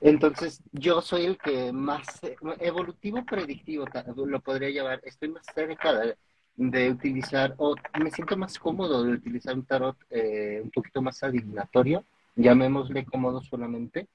[0.00, 3.84] Entonces, yo soy el que más eh, evolutivo predictivo
[4.26, 5.00] lo podría llamar.
[5.04, 6.16] Estoy más cerca de,
[6.56, 11.22] de utilizar, o me siento más cómodo de utilizar un tarot eh, un poquito más
[11.22, 14.08] adivinatorio, llamémosle cómodo solamente,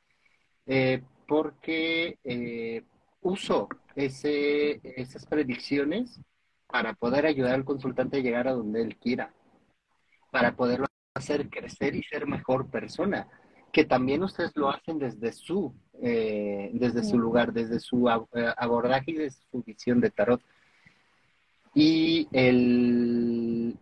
[1.26, 2.84] porque
[3.22, 6.19] uso ese, esas predicciones
[6.72, 9.34] para poder ayudar al consultante a llegar a donde él quiera,
[10.32, 13.28] para poderlo hacer crecer y ser mejor persona,
[13.74, 19.42] que también ustedes lo hacen desde su, desde su lugar, desde su abordaje y desde
[19.52, 20.42] su visión de tarot.
[21.74, 23.78] Y el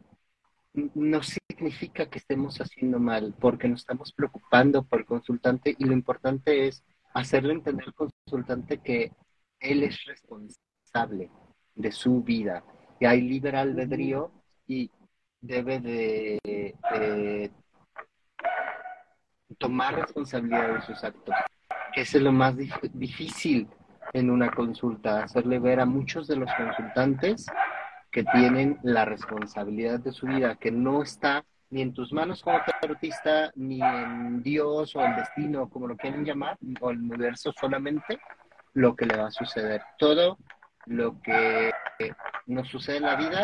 [0.73, 5.93] no significa que estemos haciendo mal, porque nos estamos preocupando por el consultante y lo
[5.93, 9.11] importante es hacerle entender al consultante que
[9.59, 11.31] él es responsable
[11.75, 12.63] de su vida
[12.99, 14.31] y hay libre albedrío
[14.67, 14.91] y
[15.41, 17.51] debe de,
[19.57, 21.35] tomar responsabilidad de sus actos,
[21.93, 22.55] que es lo más
[22.93, 23.67] difícil
[24.13, 27.45] en una consulta, hacerle ver a muchos de los consultantes
[28.11, 32.59] que tienen la responsabilidad de su vida, que no está ni en tus manos como
[32.81, 38.19] tarotista, ni en Dios o el destino, como lo quieren llamar, o el universo solamente,
[38.73, 39.81] lo que le va a suceder.
[39.97, 40.37] Todo
[40.85, 41.71] lo que
[42.45, 43.43] nos sucede en la vida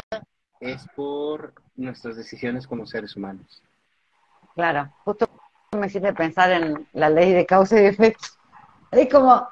[0.60, 3.62] es por nuestras decisiones como seres humanos.
[4.56, 5.28] Claro, justo
[5.72, 8.28] me hiciste pensar en la ley de causa y efecto.
[8.92, 9.48] Es como,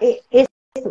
[0.00, 0.48] eh, es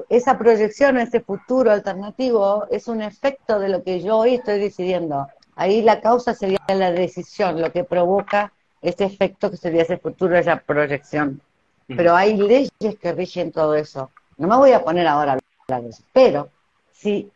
[0.09, 5.27] esa proyección ese futuro alternativo es un efecto de lo que yo hoy estoy decidiendo.
[5.55, 10.37] Ahí la causa sería la decisión, lo que provoca ese efecto que sería ese futuro,
[10.37, 11.41] esa proyección.
[11.87, 14.11] Pero hay leyes que rigen todo eso.
[14.37, 16.03] No me voy a poner ahora a hablar de eso.
[16.13, 16.49] Pero
[16.99, 17.31] si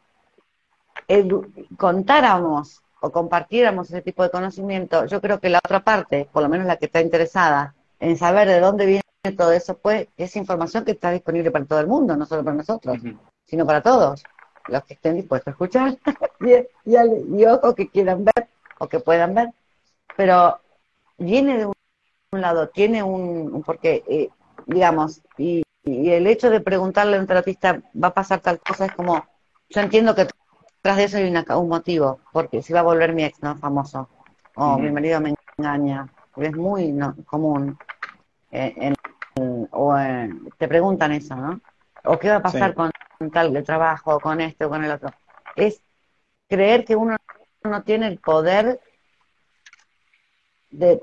[1.77, 6.49] contáramos o compartiéramos ese tipo de conocimiento, yo creo que la otra parte, por lo
[6.49, 9.03] menos la que está interesada en saber de dónde viene
[9.37, 12.57] todo eso, pues es información que está disponible para todo el mundo, no solo para
[12.57, 12.97] nosotros,
[13.45, 14.23] sino para todos,
[14.67, 15.97] los que estén dispuestos a escuchar.
[16.41, 19.53] Y, y, ojo que quieran ver o que puedan ver.
[20.17, 20.59] Pero
[21.17, 24.29] viene de un, lado, tiene un, porque, eh,
[24.65, 28.91] digamos, y, el hecho de preguntarle a un terapista, va a pasar tal cosa, es
[28.91, 29.25] como,
[29.69, 30.27] yo entiendo que
[30.81, 33.55] tras de eso hay un motivo, porque si va a volver mi ex, ¿no?
[33.57, 34.09] Famoso,
[34.55, 36.93] o mi marido me engaña, es muy
[37.25, 37.77] común
[38.51, 38.95] eh, en
[39.71, 41.59] o eh, te preguntan eso, ¿no?
[42.05, 42.91] O qué va a pasar con
[43.31, 45.09] tal de trabajo, con esto, con el otro.
[45.55, 45.81] Es
[46.47, 47.17] creer que uno
[47.63, 48.79] no tiene el poder
[50.69, 51.01] de,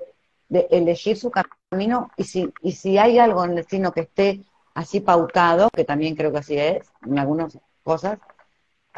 [0.49, 4.41] elegir su camino y si, y si hay algo en el destino que esté
[4.75, 8.19] así pautado, que también creo que así es, en algunas cosas,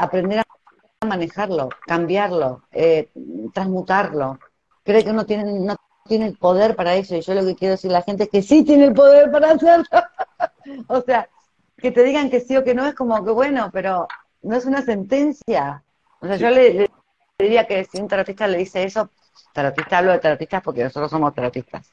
[0.03, 3.11] aprender a manejarlo, cambiarlo, eh,
[3.55, 4.39] transmutarlo.
[4.83, 7.15] Cree que uno tiene, no tiene el poder para eso.
[7.15, 9.31] Y yo lo que quiero decir a la gente es que sí tiene el poder
[9.31, 9.87] para hacerlo.
[10.89, 11.29] o sea,
[11.77, 14.09] que te digan que sí o que no es como que bueno, pero
[14.43, 15.85] no es una sentencia.
[16.21, 16.91] O sea, yo le,
[17.39, 19.11] diría que si un terapista le dice eso,
[19.53, 21.87] terapista hablo de terapistas porque nosotros somos terapistas.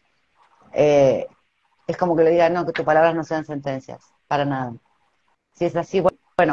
[0.73, 1.27] Eh,
[1.85, 4.73] es como que le diga, no, que tus palabras no sean sentencias, para nada.
[5.53, 6.08] Si es así, bueno,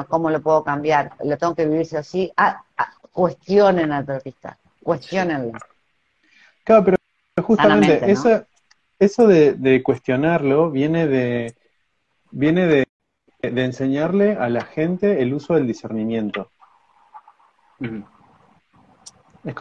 [0.08, 1.12] ¿cómo lo puedo cambiar?
[1.24, 2.32] ¿Lo tengo que vivir así?
[2.36, 5.58] Ah, ah, cuestionen al terapista, cuestionenlo.
[6.64, 6.96] Claro, pero
[7.42, 8.10] justamente
[8.98, 11.54] eso, de, cuestionarlo viene de
[12.30, 12.86] viene de,
[13.42, 16.50] enseñarle a la gente el uso del discernimiento.
[19.44, 19.54] Es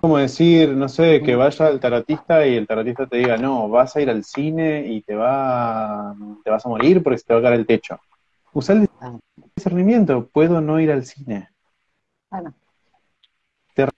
[0.00, 3.96] como decir, no sé, que vaya al tarotista y el tarotista te diga, no, vas
[3.96, 7.40] a ir al cine y te, va, te vas a morir porque se te va
[7.40, 7.98] a caer el techo.
[8.52, 9.18] Usa el ah.
[9.56, 11.48] Discernimiento, puedo no ir al cine.
[13.74, 13.88] ¿Te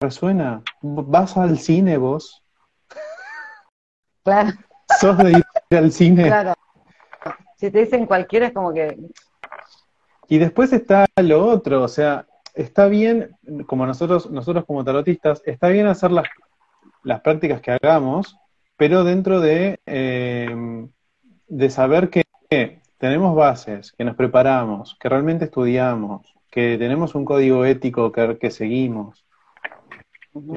[0.00, 0.62] resuena?
[0.82, 2.42] ¿Vas al cine vos?
[4.22, 4.50] Claro.
[5.00, 6.26] Sos de ir al cine.
[6.26, 6.54] Claro.
[7.56, 8.98] Si te dicen cualquiera es como que...
[10.28, 13.36] Y después está lo otro, o sea, está bien,
[13.66, 16.26] como nosotros, nosotros como tarotistas, está bien hacer las,
[17.04, 18.36] las prácticas que hagamos,
[18.76, 20.88] pero dentro de, eh,
[21.46, 22.24] de saber que
[22.98, 28.50] tenemos bases, que nos preparamos, que realmente estudiamos, que tenemos un código ético que, que
[28.50, 29.26] seguimos.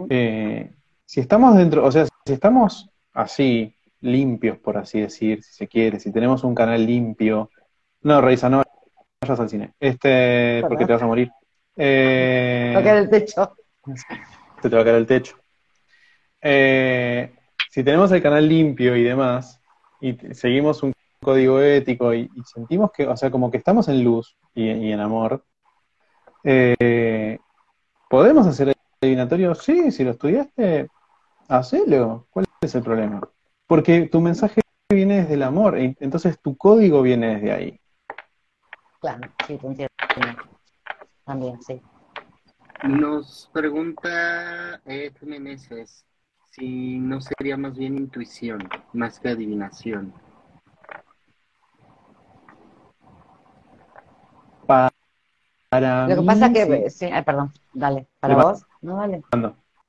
[0.10, 0.71] Eh,
[1.06, 5.99] si estamos dentro, o sea, si estamos así, limpios, por así decir, si se quiere,
[5.99, 7.52] si tenemos un canal limpio.
[8.02, 8.63] No, Reisa, no
[9.21, 9.73] vayas al cine.
[9.80, 11.32] Este, porque te vas a morir.
[11.75, 13.56] Eh, te va a caer el techo.
[14.62, 15.38] Te, va a caer el techo.
[16.41, 17.34] Eh,
[17.69, 19.62] si tenemos el canal limpio y demás,
[20.02, 24.38] y seguimos un código ético y, sentimos que, o sea, como que estamos en luz
[24.53, 25.45] y, en amor,
[26.43, 27.39] eh,
[28.10, 29.55] ¿podemos hacer el adivinatorio?
[29.55, 30.89] Sí, si lo estudiaste,
[31.47, 32.27] hacelo.
[32.29, 33.21] ¿Cuál es el problema?
[33.67, 37.79] Porque tu mensaje viene desde el amor, entonces tu código viene desde ahí.
[38.99, 39.89] Claro, sí, te entiendo.
[41.25, 41.82] También, sí.
[42.84, 46.05] Nos pregunta Ed Meneses
[46.51, 50.13] si no sería más bien intuición, más que adivinación.
[55.69, 57.05] Para Lo que mí, pasa es que, sí.
[57.12, 59.23] ay, perdón, dale, para vos, no, dale.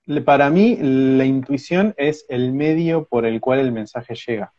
[0.06, 4.52] Le- Para mí, la intuición es el medio por el cual el mensaje llega.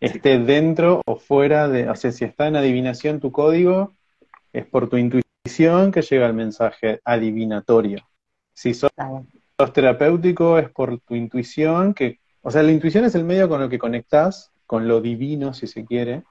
[0.00, 3.94] Esté dentro o fuera de, o sea, si está en adivinación tu código,
[4.52, 8.06] es por tu intuición que llega el mensaje adivinatorio.
[8.52, 8.90] Si sos,
[9.58, 13.62] sos terapéutico, es por tu intuición que, o sea, la intuición es el medio con
[13.62, 16.22] el que conectás con lo divino, si se quiere,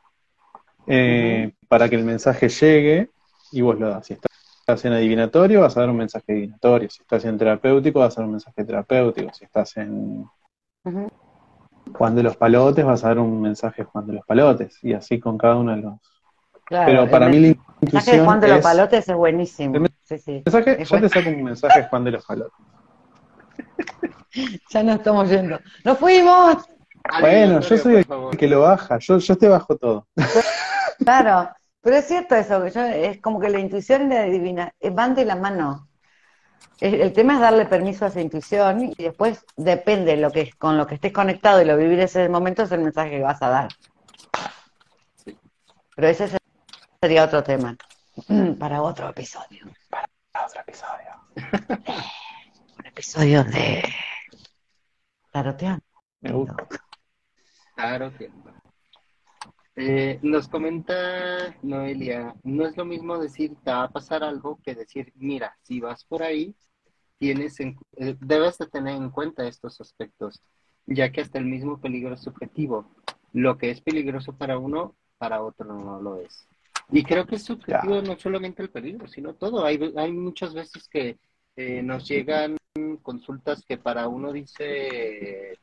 [0.87, 3.09] eh, para que el mensaje llegue
[3.51, 4.07] y vos lo das.
[4.07, 6.89] Si estás en adivinatorio, vas a dar un mensaje adivinatorio.
[6.89, 9.33] Si estás en terapéutico, vas a dar un mensaje terapéutico.
[9.33, 10.25] Si estás en.
[11.93, 14.77] Juan de los Palotes, vas a dar un mensaje Juan de los Palotes.
[14.83, 15.93] Y así con cada uno de los.
[16.65, 19.15] Claro, Pero el para mí la mensaje de intuición Juan de los es- Palotes es
[19.15, 19.75] buenísimo.
[19.75, 20.43] El Sí, sí.
[20.45, 21.07] mensaje, Es yo bueno.
[21.09, 22.53] te saco un mensaje Juan de los Palotes.
[24.69, 25.59] Ya no estamos yendo.
[25.83, 26.57] ¡Nos fuimos!
[27.21, 28.05] Bueno, yo soy el
[28.37, 28.99] que lo baja.
[28.99, 30.05] Yo, yo te bajo todo.
[30.97, 31.49] Claro,
[31.81, 34.89] pero es cierto eso, que yo, es como que la intuición y la divina eh,
[34.89, 35.87] van de la mano.
[36.81, 40.77] El, el tema es darle permiso a esa intuición y después depende lo que con
[40.77, 43.49] lo que estés conectado y lo vivir ese momento es el mensaje que vas a
[43.49, 43.69] dar.
[45.95, 46.37] Pero ese se-
[47.01, 47.75] sería otro tema
[48.59, 49.65] para otro episodio.
[50.45, 51.11] Otro episodio.
[52.79, 53.83] Un episodio de
[55.31, 55.83] taroteando.
[56.21, 56.67] Me gusta.
[57.75, 58.29] Claro que
[59.79, 64.73] Eh, nos comenta Noelia, no es lo mismo decir te va a pasar algo que
[64.73, 66.55] decir, mira, si vas por ahí,
[67.19, 70.41] tienes en- eh, debes de tener en cuenta estos aspectos,
[70.87, 72.89] ya que hasta el mismo peligro es subjetivo.
[73.33, 76.47] Lo que es peligroso para uno, para otro no lo es.
[76.91, 79.63] Y creo que es subjetivo no solamente el peligro, sino todo.
[79.63, 81.19] Hay, hay muchas veces que
[81.55, 82.57] eh, nos llegan
[83.03, 85.59] consultas que para uno dice,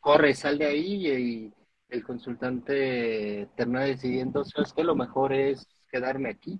[0.00, 1.52] corre, sal de ahí y
[1.90, 6.58] el consultante termina decidiendo, sabes que lo mejor es quedarme aquí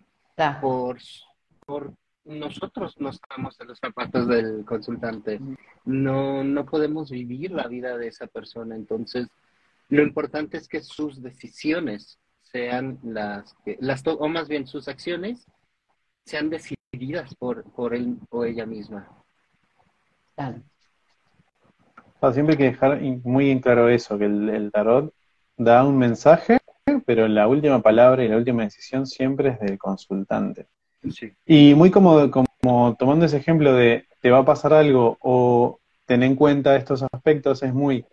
[0.61, 0.99] por,
[1.67, 1.93] por
[2.25, 5.41] nosotros no estamos en los zapatos del consultante.
[5.85, 8.75] No, no podemos vivir la vida de esa persona.
[8.77, 9.29] Entonces,
[9.89, 14.89] lo importante es que sus decisiones sean las que, las to- o más bien sus
[14.89, 15.47] acciones
[16.25, 19.09] sean decididas por, por él o ella misma.
[20.35, 20.63] Claro.
[22.21, 25.15] Ah, Siempre hay que dejar muy en claro eso, que el, el tarot
[25.61, 26.59] da un mensaje,
[27.05, 30.69] pero la última palabra y la última decisión siempre es del consultante.
[31.11, 31.33] Sí.
[31.47, 36.23] Y muy como, como tomando ese ejemplo de te va a pasar algo o ten
[36.23, 38.05] en cuenta estos aspectos, es muy,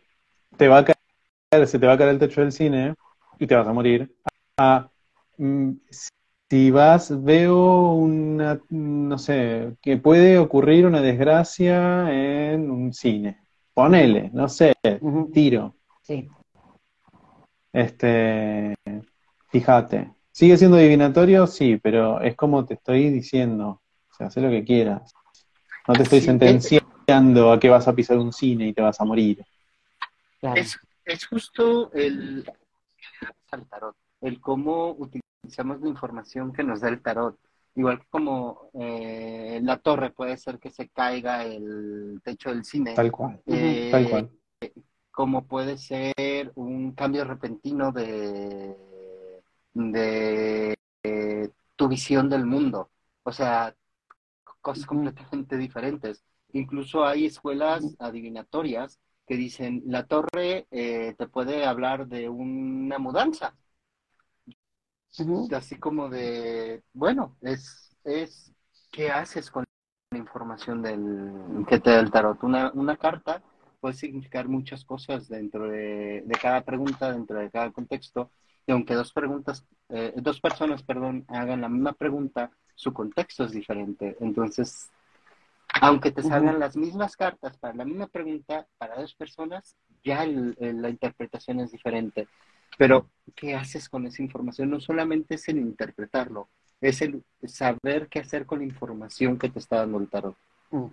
[0.58, 2.96] te va a caer, se te va a caer el techo del cine
[3.40, 4.14] y te vas a morir.
[4.58, 4.90] A,
[5.38, 5.72] mm,
[6.50, 13.40] si vas, veo una, no sé, que puede ocurrir una desgracia en un cine.
[13.74, 15.30] Ponele, no sé, Ujú.
[15.32, 15.76] tiro.
[16.02, 16.30] Sí.
[17.74, 18.76] Este,
[19.50, 20.14] fíjate.
[20.32, 21.48] ¿Sigue siendo adivinatorio?
[21.48, 23.82] Sí, pero es como te estoy diciendo.
[24.12, 25.14] O sea, haz lo que quieras.
[25.88, 29.00] No te estoy Sí, sentenciando a que vas a pisar un cine y te vas
[29.00, 29.44] a morir.
[30.40, 30.62] Claro.
[30.62, 32.46] Es, es justo el,
[33.52, 37.38] al tarot, el cómo utilizamos la información que nos da el tarot.
[37.76, 42.94] Igual que como eh, la torre puede ser que se caiga el techo del cine,
[42.94, 43.40] Tal cual.
[43.46, 44.30] eh, Tal cual.
[45.18, 48.78] Como puede ser un cambio repentino de,
[49.74, 52.92] de, eh, tu visión del mundo.
[53.24, 53.76] O sea,
[54.62, 56.24] cosas completamente diferentes.
[56.54, 63.56] Incluso hay escuelas adivinatorias que dicen, la torre eh, te puede hablar de una mudanza.
[65.52, 68.54] Así como de, bueno, es, es
[68.92, 69.66] ¿qué haces con
[70.12, 72.44] la información del, que te da el tarot?
[72.44, 73.42] Una, una carta
[73.80, 78.30] puede significar muchas cosas dentro de, de cada pregunta, dentro de cada contexto,
[78.66, 83.52] y aunque dos preguntas, eh, dos personas, perdón, hagan la misma pregunta, su contexto es
[83.52, 84.18] diferente.
[84.20, 84.90] Entonces,
[85.82, 90.56] aunque te salgan las mismas cartas para la misma pregunta, para dos personas, ya el-
[90.60, 92.28] el- la interpretación es diferente.
[92.78, 94.70] Pero, ¿qué haces con esa información?
[94.70, 96.50] No solamente es el interpretarlo,
[96.82, 100.36] es el saber qué hacer con la información que te está dando el tarot.
[100.72, 100.88] Mm.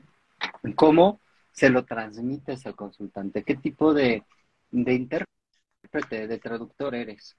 [0.76, 1.20] ¿Cómo
[1.54, 3.44] se lo transmites al consultante?
[3.44, 4.24] ¿Qué tipo de,
[4.72, 7.36] de intérprete, de traductor eres?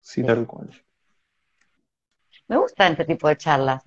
[0.00, 0.70] Sí, tal cual.
[2.48, 3.82] Me gusta este tipo de charlas.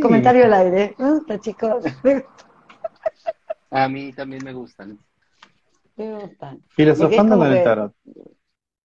[0.00, 0.94] Comentario al aire.
[0.98, 1.84] Me gusta, chicos.
[3.70, 4.98] A mí también me gustan.
[5.96, 6.62] Me gustan.
[6.70, 7.94] Filosofando con el que- tarot.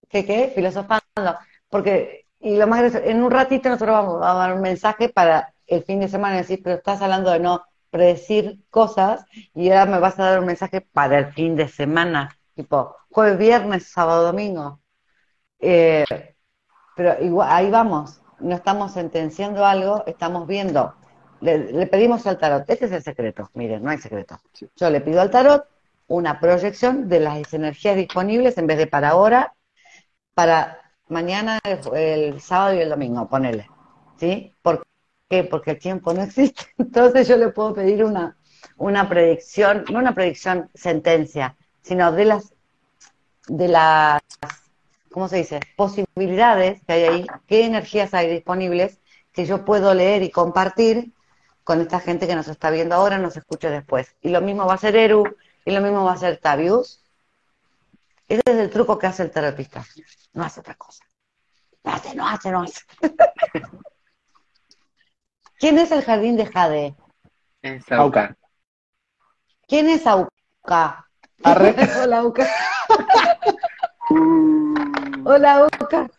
[0.09, 0.51] ¿Qué qué?
[0.53, 1.38] Filosofando.
[1.69, 5.53] Porque Y lo más gracioso, en un ratito nosotros vamos a dar un mensaje para
[5.65, 9.99] el fin de semana, decir, pero estás hablando de no predecir cosas y ahora me
[9.99, 14.81] vas a dar un mensaje para el fin de semana, tipo jueves, viernes, sábado, domingo.
[15.59, 16.03] Eh,
[16.97, 20.95] pero igual, ahí vamos, no estamos sentenciando algo, estamos viendo,
[21.39, 24.37] le, le pedimos al tarot, este es el secreto, miren, no hay secreto.
[24.51, 24.69] Sí.
[24.75, 25.65] Yo le pido al tarot
[26.07, 29.53] una proyección de las energías disponibles en vez de para ahora,
[30.33, 30.82] para
[31.14, 33.68] mañana, el, el sábado y el domingo, ponele.
[34.20, 34.55] ¿Sí?
[34.61, 34.84] ¿Por
[35.30, 35.43] qué?
[35.45, 36.66] Porque el tiempo no existe.
[36.78, 38.38] Entonces yo le puedo pedir una,
[38.78, 42.53] una predicción, no una predicción sentencia, sino de las,
[43.47, 44.22] de las,
[45.11, 45.59] ¿cómo se dice?
[45.76, 48.99] Posibilidades que hay ahí, qué energías hay disponibles
[49.32, 51.14] que yo puedo leer y compartir
[51.64, 54.16] con esta gente que nos está viendo ahora, nos escuche después.
[54.22, 55.24] Y lo mismo va a ser Eru,
[55.66, 57.03] y lo mismo va a ser Tavius.
[58.34, 59.86] Ese es el truco que hace el terapista.
[60.34, 61.05] No hace otra cosa.
[61.84, 62.81] No hace, no hace, no hace.
[65.59, 66.95] ¿Quién es el jardín de Jade?
[67.61, 68.36] Es Auca.
[69.67, 71.07] ¿Quién es Auca?
[71.43, 71.75] Arre.
[72.01, 72.47] Hola, Auca.
[75.25, 76.09] Hola, Auca.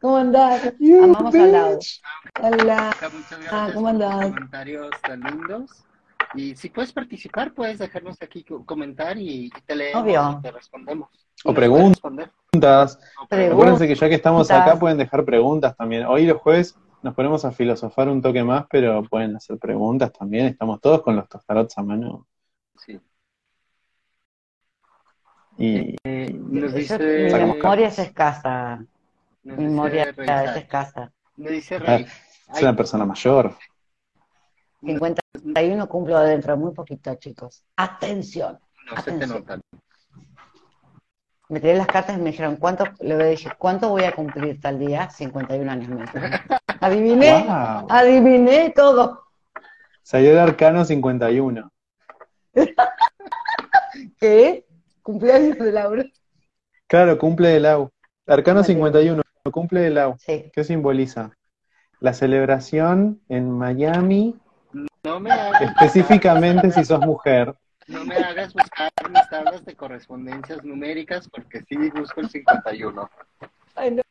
[0.00, 0.74] ¿Cómo andás?
[1.02, 1.78] Amamos al lado.
[2.40, 2.86] Hola.
[2.92, 4.26] Auca, muchas gracias Ah, ¿cómo andás?
[4.28, 5.84] comentarios tan lindos.
[6.34, 10.36] Y si puedes participar, puedes dejarnos aquí co- comentar y te leemos Obvio.
[10.38, 11.08] y te respondemos.
[11.44, 12.00] O preguntas.
[12.00, 12.98] Preguntas.
[13.52, 14.70] Acuérdense que ya que estamos Preguntas.
[14.72, 16.06] acá pueden dejar preguntas también.
[16.06, 20.46] Hoy los jueves nos ponemos a filosofar un toque más, pero pueden hacer preguntas también.
[20.46, 22.26] Estamos todos con los tostarots a mano.
[22.78, 22.98] Sí.
[25.58, 28.84] Y Eh, nos dice, mi memoria es escasa.
[29.44, 31.12] Mi memoria es escasa.
[31.36, 32.06] dice Rey,
[32.54, 33.54] es una persona mayor.
[34.84, 37.64] 51 cumplo dentro de muy poquito, chicos.
[37.76, 38.58] Atención.
[38.90, 39.38] no se te atención.
[39.40, 39.60] nota.
[41.48, 42.84] Me tiré las cartas y me dijeron, ¿cuánto?
[43.00, 45.10] Le dije, ¿cuánto voy a cumplir tal día?
[45.10, 45.88] 51 años.
[45.88, 46.30] Me dijeron.
[46.80, 47.86] Adiviné, ¡Wow!
[47.88, 49.24] adiviné todo.
[50.02, 51.70] Salió el arcano 51.
[54.18, 54.66] ¿Qué?
[55.02, 56.04] Cumpleaños de Laura.
[56.86, 57.90] Claro, cumple de Lau.
[58.26, 58.72] Arcano Vale.
[58.72, 59.22] 51,
[59.52, 60.16] cumple de Lau.
[60.18, 60.50] Sí.
[60.52, 61.30] ¿Qué simboliza?
[62.00, 64.36] La celebración en Miami,
[65.04, 67.54] No me hagas específicamente si sos mujer.
[67.86, 73.10] No me hagas buscar mis tablas de correspondencias numéricas porque sí busco el 51.
[73.74, 74.02] Ay, no.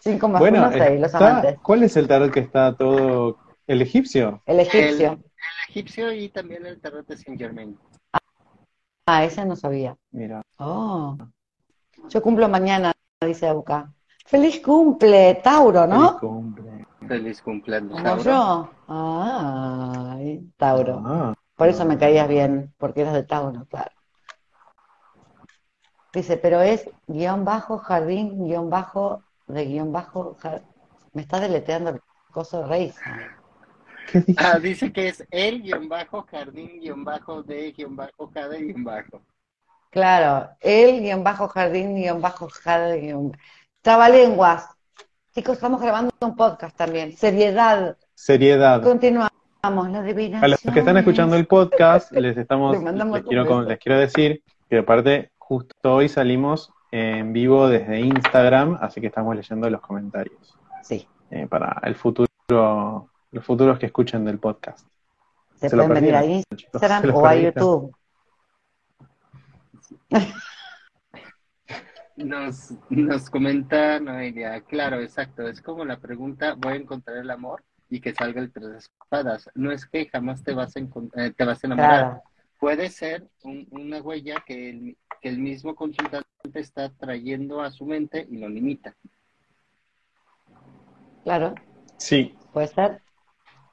[0.00, 1.58] 5 más Bueno, 1, 6, los está- amantes.
[1.62, 3.38] ¿cuál es el tarot que está todo?
[3.66, 4.42] ¿El egipcio?
[4.44, 5.12] El egipcio.
[5.12, 7.78] El egipcio y también el tarot de Saint Germain.
[9.06, 9.96] Ah, ese no sabía.
[10.10, 11.16] Mira, Oh.
[12.08, 12.92] Yo cumplo mañana,
[13.24, 13.90] dice Auca.
[14.32, 16.18] Feliz cumple, Tauro, feliz ¿no?
[16.18, 16.86] cumple.
[17.06, 18.02] Feliz cumpleaños.
[18.02, 18.22] Tauro.
[18.22, 18.70] yo.
[18.88, 21.02] Ay, Tauro.
[21.04, 23.90] Ah, Por eso me caías bien, porque eras de Tauro, claro.
[26.14, 30.34] Dice, pero es guion bajo, jardín, guion bajo, de guion bajo,
[31.12, 32.00] me está deleteando el
[32.32, 32.94] coso de.
[34.38, 38.82] Ah, dice que es el guion bajo, jardín guion bajo, de guion bajo, jade guion
[38.82, 39.20] bajo.
[39.90, 43.32] Claro, el guion bajo, jardín, guion bajo, jade, guion
[43.82, 44.68] Trabalenguas.
[45.34, 47.16] Chicos, estamos grabando un podcast también.
[47.16, 47.96] Seriedad.
[48.14, 48.80] Seriedad.
[48.80, 49.30] Continuamos.
[49.64, 54.78] A los que están escuchando el podcast, les estamos, les quiero, les quiero decir que
[54.78, 61.06] aparte justo hoy salimos en vivo desde Instagram, así que estamos leyendo los comentarios Sí,
[61.30, 64.86] eh, para el futuro, los futuros que escuchen del podcast.
[65.56, 67.36] se, Se pueden venir a Instagram o a.
[67.36, 67.94] YouTube.
[72.16, 77.64] Nos, nos comenta Noelia, claro, exacto, es como la pregunta, voy a encontrar el amor
[77.88, 79.48] y que salga el tres espadas.
[79.54, 82.22] No es que jamás te vas a, eh, te vas a enamorar, Claro,
[82.58, 87.86] puede ser un- una huella que el, que el mismo consultante está trayendo a su
[87.86, 88.94] mente y lo limita.
[91.24, 91.54] claro,
[91.96, 93.00] Sí, puede ser.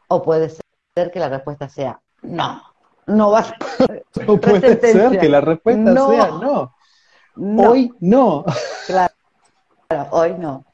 [0.07, 2.61] O puede ser que la respuesta sea no,
[3.07, 3.53] no vas
[4.27, 6.07] o puede ser que la respuesta No.
[6.07, 6.75] sea no.
[7.39, 8.45] No, Hoy no.
[8.85, 9.13] claro,
[10.11, 10.65] hoy no.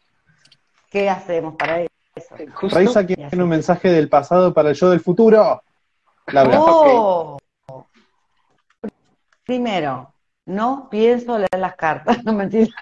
[0.89, 1.89] ¿Qué hacemos para eso?
[2.55, 5.61] Justo, Raiza quiere un mensaje del pasado para el yo del futuro.
[6.28, 6.57] Laura.
[6.61, 7.38] Oh.
[9.45, 10.13] Primero,
[10.45, 12.74] no pienso leer las cartas, no mentira.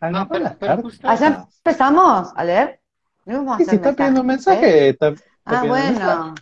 [0.00, 1.00] Agarrá No, pero- las pero cartas.
[1.04, 2.80] ¿Allá empezamos a leer?
[3.24, 4.88] ¿No vamos a Sí, si está pidiendo un mensaje, ¿eh?
[4.90, 6.32] está, está Ah, mensaje.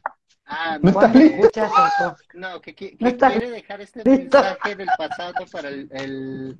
[0.47, 1.61] Ah, ¿No Cuando listo?
[1.63, 1.71] el
[2.41, 4.39] no, que, que- No está quiere dejar este listo.
[4.43, 6.59] mensaje del pasado para el, el,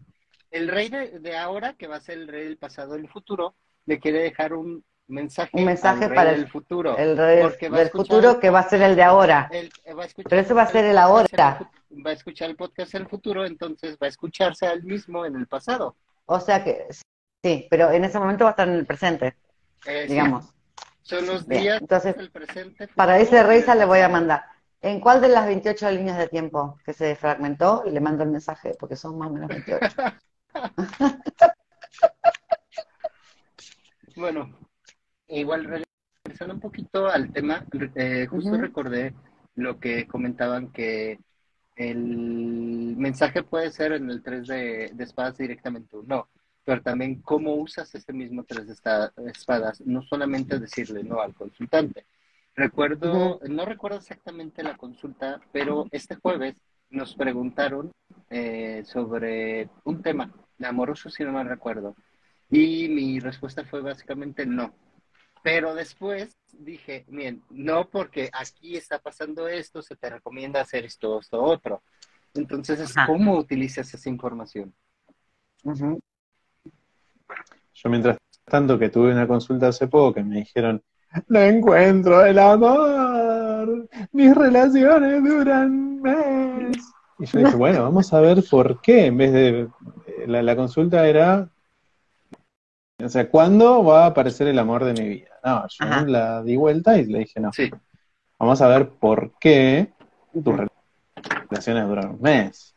[0.51, 3.55] el rey de, de ahora, que va a ser el rey del pasado del futuro,
[3.87, 6.97] le quiere dejar un mensaje, Un mensaje al rey para el- del futuro.
[6.97, 9.51] El rey Porque va a del escuchar- futuro que va a ser el de ahora.
[9.53, 11.59] Va a escuchar Pero ese va a ser el ahora.
[11.91, 14.83] el Va a escuchar el podcast en el futuro, entonces va a escucharse a él
[14.83, 15.95] mismo en el pasado.
[16.27, 16.87] O sea que
[17.43, 19.37] Sí, pero en ese momento va a estar en el presente,
[19.87, 20.54] Eh, sí, digamos.
[21.05, 22.89] Son los Bien, días entonces, del presente.
[22.89, 24.43] Para ese Reisa le voy a mandar.
[24.81, 27.85] ¿En cuál de las 28 líneas de tiempo que se fragmentó?
[27.87, 29.97] Y le mando el mensaje, porque son más o menos 28.
[34.17, 34.57] Bueno,
[35.27, 35.65] igual
[36.25, 39.13] regresando un poquito al tema, eh, justo recordé
[39.57, 41.19] lo que comentaban que
[41.75, 46.29] el mensaje puede ser en el 3 de, de espadas directamente no,
[46.65, 51.35] pero también cómo usas ese mismo 3 de esta- espadas, no solamente decirle no al
[51.35, 52.07] consultante.
[52.57, 56.55] Recuerdo, no recuerdo exactamente la consulta, pero este jueves
[56.91, 57.91] nos preguntaron
[58.31, 61.95] eh, sobre un tema amoroso, si no mal recuerdo.
[62.51, 64.73] Y mi respuesta fue básicamente no.
[65.43, 71.21] Pero después dije, bien, no porque aquí está pasando esto, se te recomienda hacer esto,
[71.21, 71.83] esto, otro.
[72.35, 72.95] Entonces, es.
[73.07, 74.75] ¿cómo utilizas esa información?
[75.65, 76.01] Ujú.
[77.75, 80.83] Yo mientras tanto que tuve una consulta hace poco que me dijeron,
[81.29, 86.77] no encuentro el amor, mis relaciones duran un mes.
[87.19, 89.69] Y yo dije, bueno, vamos a ver por qué, en vez de, eh,
[90.27, 91.49] la, la consulta era,
[93.03, 95.31] o sea, ¿cuándo va a aparecer el amor de mi vida?
[95.45, 96.05] No, yo Ajá.
[96.07, 97.71] la di vuelta y le dije, no, Sí,
[98.39, 99.93] vamos a ver por qué
[100.33, 100.57] tus
[101.49, 102.74] relaciones duran un mes.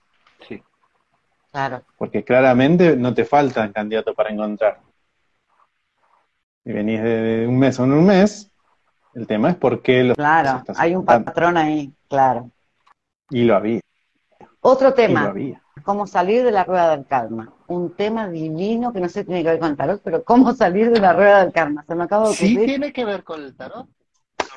[1.58, 1.70] Sí.
[1.70, 1.84] Claro.
[1.98, 4.80] Porque claramente no te faltan candidatos para encontrar.
[6.64, 8.52] Y venís de, de un mes a un mes,
[9.16, 12.52] el tema es por qué lo Claro, estás hay un patrón ahí, claro.
[13.30, 13.80] Y lo había,
[14.62, 15.62] Otro y lo tema, había.
[15.84, 17.52] cómo salir de la rueda del karma.
[17.68, 20.92] Un tema divino que no sé si tiene que ver con tarot, pero cómo salir
[20.92, 21.84] de la rueda del karma.
[21.88, 22.66] Se me acaba de Sí ocurrir.
[22.68, 23.88] tiene que ver con el tarot.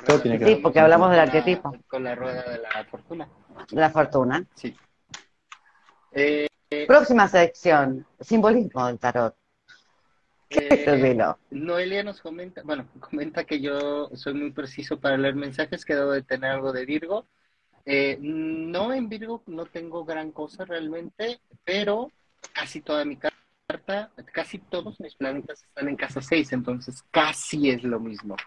[0.05, 0.61] Todo tiene que Sí, ver.
[0.63, 1.73] porque hablamos del arquetipo.
[1.87, 3.27] Con la rueda de la fortuna.
[3.71, 4.43] La fortuna.
[4.55, 4.75] Sí.
[6.13, 6.47] Eh,
[6.87, 9.35] Próxima sección, simbolismo del tarot.
[10.47, 11.37] ¿Qué es el eh, velo?
[11.51, 16.11] Noelia nos comenta, bueno, comenta que yo soy muy preciso para leer mensajes, que debo
[16.11, 17.27] de tener algo de Virgo.
[17.85, 22.09] Eh, no en Virgo no tengo gran cosa realmente, pero
[22.53, 27.83] casi toda mi carta, casi todos mis planetas están en casa 6, entonces casi es
[27.83, 28.37] lo mismo.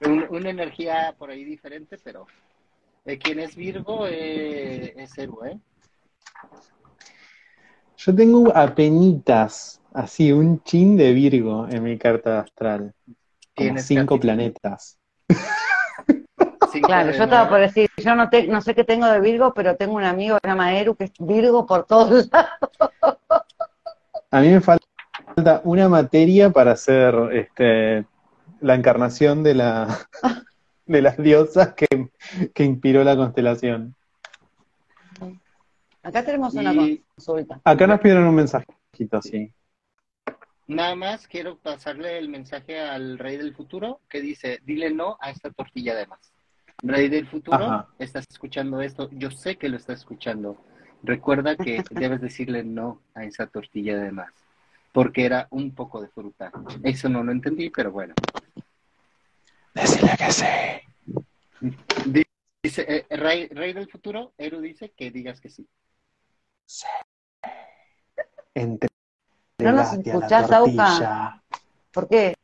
[0.00, 2.26] Un- una energía por ahí diferente, pero
[3.06, 5.58] eh, quien es Virgo eh, es héroe, ¿eh?
[8.04, 12.92] Yo tengo apenitas, así, un chin de Virgo en mi carta astral.
[13.54, 14.98] Tienes cinco casi- planetas.
[16.70, 19.54] cinco Claro, yo estaba por decir, yo no, te- no sé qué tengo de Virgo,
[19.54, 22.50] pero tengo un amigo que se llama Eru, que es Virgo por todos lados.
[24.30, 28.04] A mí me falta una materia para hacer este,
[28.60, 29.98] la encarnación de la
[30.86, 31.86] de las diosas que,
[32.52, 33.94] que inspiró la constelación.
[36.04, 37.60] Acá tenemos una Y consulta.
[37.64, 39.50] Acá nos pidieron un mensajito, sí.
[40.66, 45.30] nada más quiero pasarle el mensaje al rey del futuro que dice, dile no a
[45.30, 46.32] esta tortilla de más.
[46.82, 47.88] Rey del futuro, Ajá.
[47.98, 50.58] estás escuchando esto, yo sé que lo estás escuchando.
[51.02, 54.32] Recuerda que debes decirle no a esa tortilla de más,
[54.92, 56.52] porque era un poco de fruta.
[56.82, 58.14] Eso no lo entendí, pero bueno.
[59.74, 60.44] Decirle que sí.
[62.62, 65.66] Dice, eh, rey, rey del futuro, Eru dice que digas que sí.
[68.54, 68.88] Entre
[69.58, 71.42] ¿No nos escuchás, Auca?
[71.92, 72.34] ¿Por qué?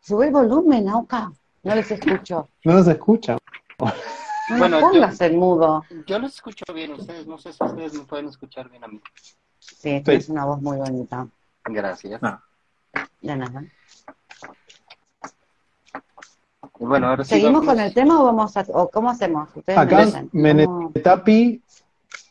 [0.00, 1.30] Sube el volumen, Auca.
[1.62, 2.48] No les escucho.
[2.64, 3.36] No nos escucha.
[3.78, 5.84] No Bueno, me yo- pongas en mudo.
[6.06, 9.00] Yo los escucho bien, ustedes, no sé si ustedes me pueden escuchar bien a mí.
[9.58, 11.26] Sí, tienes una voz muy bonita.
[11.64, 12.22] Gracias.
[12.22, 12.40] No.
[13.20, 13.64] De nada.
[16.78, 19.48] Bueno, ahora sí ¿Seguimos con el tema o vamos a, o cómo hacemos?
[19.54, 20.06] Ustedes Acá.
[20.32, 21.62] Menetapi,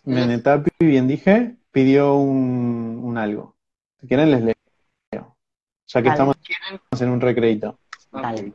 [0.06, 3.56] Menetapi, bien dije, pidió un, un algo.
[3.99, 4.56] Si quieren les leo.
[5.88, 6.12] Ya que Dale.
[6.12, 6.38] estamos
[7.01, 7.80] en un recreito.
[8.12, 8.53] Dale.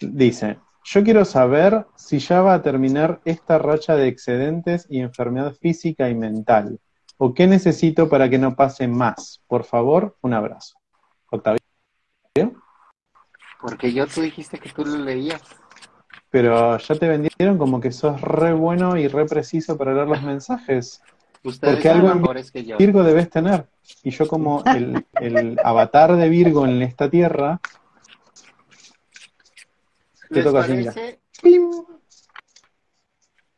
[0.00, 5.54] Dice, yo quiero saber si ya va a terminar esta racha de excedentes y enfermedad
[5.54, 6.80] física y mental.
[7.16, 9.42] ¿O qué necesito para que no pase más?
[9.48, 10.78] Por favor, un abrazo.
[11.30, 11.58] Octavio.
[13.60, 15.42] Porque yo tú dijiste que tú lo leías.
[16.30, 20.22] Pero ya te vendieron como que sos re bueno y re preciso para leer los
[20.22, 21.00] mensajes.
[21.42, 22.76] Ustedes Porque son algo en mejores que yo.
[22.76, 23.66] Virgo debes tener.
[24.02, 27.60] Y yo como el, el avatar de Virgo en esta tierra,
[30.28, 31.70] te ¿Les toca parece, ¡pim!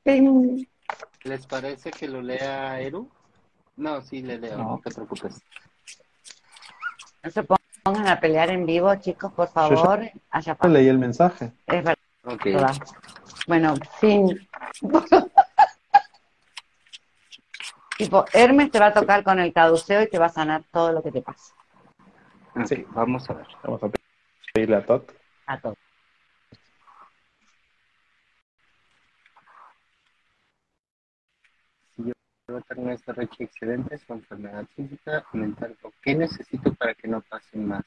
[0.04, 0.64] Ping.
[1.24, 3.08] ¿Les parece que lo lea Eru?
[3.76, 4.80] No, sí le leo, no, No.
[4.84, 5.40] te preocupes.
[7.22, 10.00] No se pongan a pelear en vivo, chicos, por favor.
[10.30, 11.52] Allá Yo pa- leí el mensaje.
[11.66, 11.82] Es
[12.24, 12.46] Ok.
[13.46, 14.48] Bueno, fin.
[17.96, 20.90] Tipo, Hermes te va a tocar con el caduceo y te va a sanar todo
[20.90, 21.54] lo que te pasa.
[22.64, 22.86] Sí.
[22.92, 23.46] Vamos a ver.
[23.62, 23.90] Vamos a
[24.54, 25.12] pedirle a Tot.
[25.46, 25.76] A todo.
[31.96, 35.76] Debo tener esta racha de excedentes o enfermedad física, mental.
[35.82, 37.84] ¿O ¿Qué necesito para que no pase más?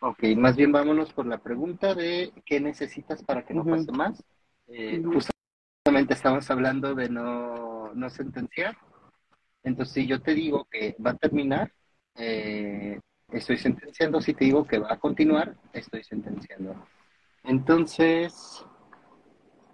[0.00, 4.22] Ok, más bien vámonos por la pregunta de qué necesitas para que no pase más.
[4.68, 5.02] Eh.
[5.02, 8.76] Justamente estamos hablando de no, no sentenciar.
[9.62, 11.72] Entonces, si yo te digo que va a terminar,
[12.14, 13.00] eh,
[13.32, 14.20] estoy sentenciando.
[14.20, 16.74] Si te digo que va a continuar, estoy sentenciando.
[17.42, 18.64] Entonces,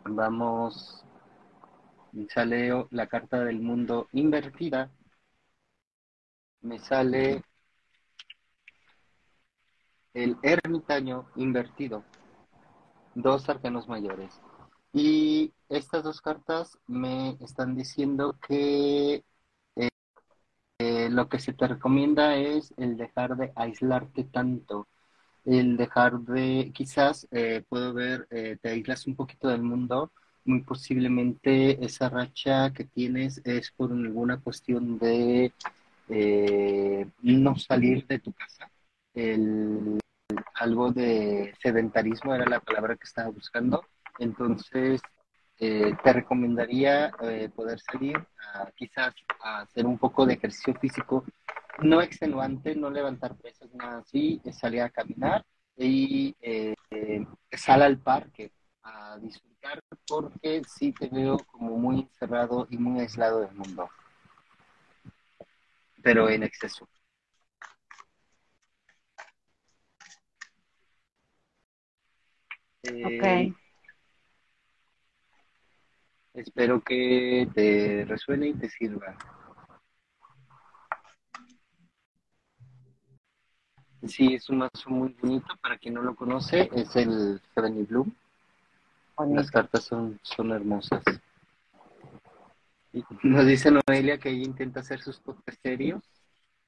[0.04, 1.02] vamos
[2.12, 4.90] me sale la carta del mundo invertida.
[6.62, 7.42] Me sale
[10.14, 12.04] el ermitaño invertido.
[13.14, 14.40] Dos arcanos mayores.
[14.92, 19.24] Y estas dos cartas me están diciendo que
[19.76, 19.88] eh,
[20.78, 24.88] eh, lo que se te recomienda es el dejar de aislarte tanto.
[25.44, 30.12] El dejar de, quizás eh, puedo ver, eh, te aíslas un poquito del mundo
[30.44, 35.52] muy posiblemente esa racha que tienes es por alguna cuestión de
[36.08, 38.70] eh, no salir de tu casa.
[39.14, 39.98] El,
[40.62, 43.84] algo de sedentarismo era la palabra que estaba buscando.
[44.18, 45.00] Entonces,
[45.58, 51.24] eh, te recomendaría eh, poder salir a, quizás a hacer un poco de ejercicio físico,
[51.82, 55.44] no extenuante, no levantar pesas, nada así, salir a caminar
[55.76, 56.74] y eh,
[57.50, 58.52] sal al parque
[58.82, 63.88] a disfrutar porque sí te veo como muy encerrado y muy aislado del mundo.
[66.02, 66.88] Pero en exceso.
[72.84, 73.56] Eh, Ok.
[76.34, 79.16] Espero que te resuene y te sirva.
[84.06, 85.54] Sí, es un mazo muy bonito.
[85.60, 88.12] Para quien no lo conoce, es el Heavenly Bloom.
[89.28, 91.04] Las cartas son, son hermosas.
[92.92, 96.02] Y Nos dice Noelia que ella intenta hacer sus podcasts serios.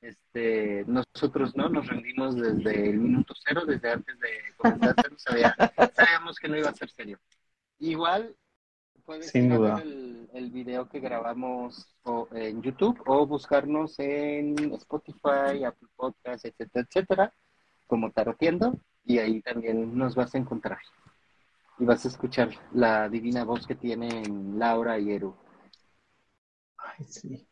[0.04, 4.28] Este, nosotros no, nos rendimos desde el minuto cero, desde antes de
[4.58, 5.56] comenzar, sabía-
[5.94, 7.18] sabíamos que no iba a ser serio.
[7.78, 8.36] Igual
[9.06, 9.76] puedes Sin duda.
[9.76, 16.44] ver el, el video que grabamos o- en YouTube o buscarnos en Spotify, Apple Podcasts,
[16.44, 17.34] etcétera, etcétera,
[17.86, 20.80] como Tarotiendo, y ahí también nos vas a encontrar.
[21.78, 25.34] Y vas a escuchar la divina voz que tienen Laura y Eru.
[26.76, 27.48] Ay, sí.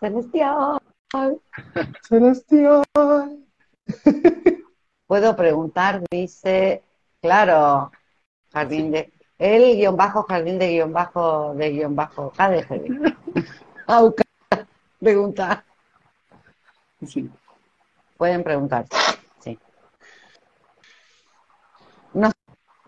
[0.00, 0.78] Celestial.
[2.08, 2.84] Celestial.
[5.06, 6.82] Puedo preguntar, dice,
[7.20, 7.90] claro,
[8.52, 13.14] jardín de, el guion bajo, jardín de guion bajo, de guion bajo, KDGB.
[13.86, 14.24] Auca,
[15.00, 15.64] pregunta.
[17.06, 17.30] Sí.
[18.16, 18.84] Pueden preguntar,
[19.40, 19.58] sí.
[22.12, 22.30] No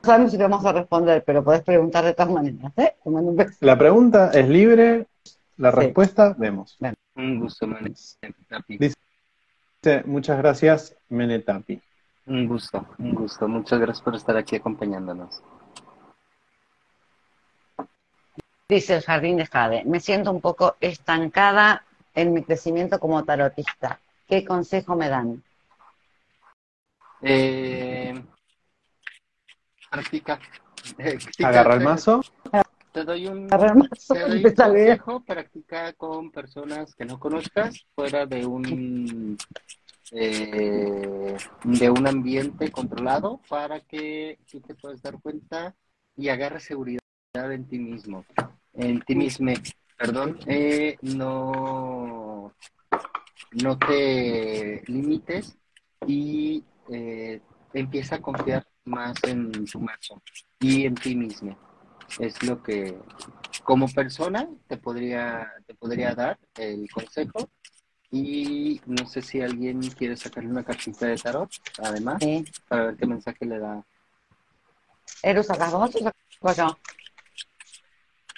[0.02, 2.96] sabemos si te vamos a responder, pero podés preguntar de todas maneras, ¿eh?
[3.60, 5.06] La pregunta es libre,
[5.60, 5.76] la Sí.
[5.80, 6.78] respuesta vemos.
[7.14, 7.94] Un gusto, man.
[8.48, 8.78] Tapi.
[8.78, 8.96] Dice,
[10.06, 11.80] muchas gracias, Menetapi.
[12.26, 13.46] Un gusto, un gusto.
[13.46, 15.42] Muchas gracias por estar aquí acompañándonos.
[18.68, 21.84] Dice el jardín de Jade, me siento un poco estancada
[22.14, 23.98] en mi crecimiento como tarotista.
[24.28, 25.42] ¿Qué consejo me dan?
[27.22, 28.14] Eh,
[29.90, 30.38] practica.
[31.44, 32.22] Agarra el mazo.
[32.92, 35.24] Te doy un, te doy un consejo.
[35.24, 39.38] Practica con personas que no conozcas, fuera de un
[40.12, 45.74] eh, de un ambiente controlado, para que tú te puedas dar cuenta
[46.16, 47.00] y agarres seguridad
[47.32, 48.24] en ti mismo,
[48.74, 49.52] en ti mismo,
[49.96, 52.52] perdón, eh, no,
[53.62, 55.56] no te limites
[56.06, 57.40] y eh,
[57.72, 60.20] empieza a confiar más en tu mazo
[60.58, 61.56] y en ti mismo.
[62.18, 62.98] Es lo que
[63.62, 67.48] como persona te podría, te podría dar el consejo.
[68.12, 71.48] Y no sé si alguien quiere sacarle una cartita de tarot,
[71.78, 72.44] además, Sí.
[72.68, 73.84] para ver qué mensaje le da.
[75.22, 76.78] ¿Eru sacas vos o saco yo?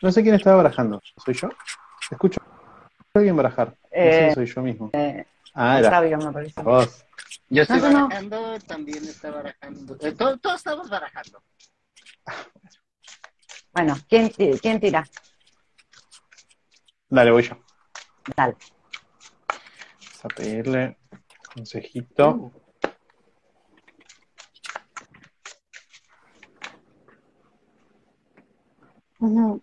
[0.03, 1.01] No sé quién estaba barajando.
[1.25, 1.49] ¿Soy yo?
[2.11, 3.69] Escucho a alguien barajar.
[3.69, 4.91] No sé Eh, si soy yo mismo.
[4.93, 6.63] eh, Ah, era Octavio, me parece.
[6.63, 7.05] vos.
[7.49, 8.09] Yo estoy No, no, no.
[8.09, 9.97] barajando, también está barajando.
[10.01, 11.43] eh, todos, todos estamos barajando.
[13.73, 15.09] Bueno, ¿quién, ti- quién tira?
[17.09, 17.57] Dale, voy yo.
[18.37, 18.55] Dale.
[20.01, 20.97] Vamos a pedirle
[21.55, 22.53] consejito.
[29.19, 29.63] Ujú.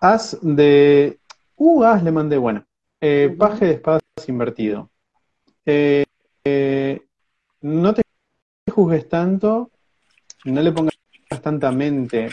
[0.00, 1.20] As de.
[1.56, 2.64] Uh, as le mandé, bueno.
[3.00, 3.34] Eh.
[3.38, 4.90] Paje de espadas invertido.
[5.66, 6.04] Eh,
[6.44, 7.00] eh,
[7.60, 8.02] no te
[8.80, 9.70] juzgues tanto,
[10.44, 10.94] no le pongas
[11.42, 12.30] tanta mente,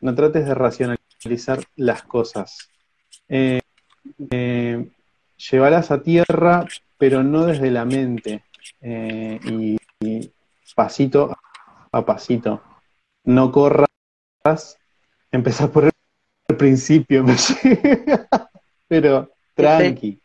[0.00, 2.70] no trates de racionalizar las cosas.
[3.28, 3.60] Eh,
[4.30, 4.88] eh,
[5.36, 8.44] llévalas a tierra, pero no desde la mente.
[8.80, 10.30] Eh, y, y
[10.74, 11.36] pasito
[11.90, 12.62] a pasito.
[13.24, 13.88] No corras,
[15.32, 17.24] empezás por el principio,
[18.88, 20.20] pero tranqui.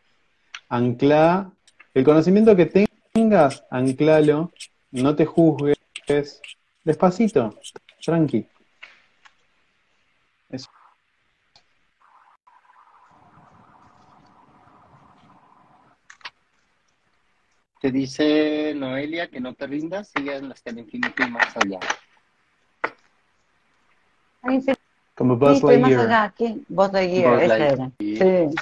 [0.68, 1.50] Ancla
[1.92, 4.52] el conocimiento que tengas, anclalo,
[5.02, 5.76] no te juzgues,
[6.84, 7.58] despacito,
[8.04, 8.46] tranqui.
[10.48, 10.70] Eso.
[17.80, 21.78] Te dice Noelia que no te rindas, sigue hasta el infinito y más allá.
[24.42, 24.80] Al infinito
[25.14, 26.00] Como Buzz y más Lightyear.
[26.00, 26.34] allá.
[26.36, 26.64] ¿Quién?
[26.68, 27.72] Buzz Lightyear, Lightyear.
[27.72, 27.90] era.
[27.98, 28.54] Sí.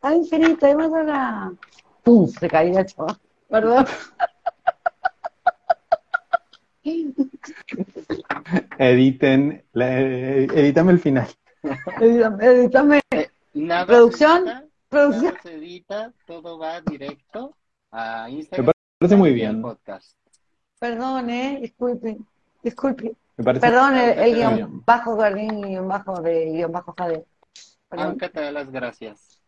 [0.00, 1.52] Al infinito y más allá.
[2.02, 2.28] ¡Pum!
[2.28, 3.16] Se caía el chaval.
[3.48, 3.86] Perdón.
[8.78, 11.28] Editen, la- eh, editame el final.
[12.00, 13.00] Edítame, edítame.
[13.54, 14.44] Nada ¿Producción?
[14.44, 15.24] se edita, Producción.
[15.24, 17.56] nada se edita, todo va directo
[17.90, 18.66] a Instagram.
[18.66, 19.62] Me parece muy bien.
[19.62, 20.16] Podcast.
[20.78, 21.58] Perdón, eh.
[21.62, 22.18] Disculpe.
[22.62, 23.14] Disculpe.
[23.36, 24.82] Me parece Perdón, el, el guion bien.
[24.84, 27.24] bajo Gardín y guion bajo de guion bajo Jade.
[27.90, 29.40] Aunque te da las gracias.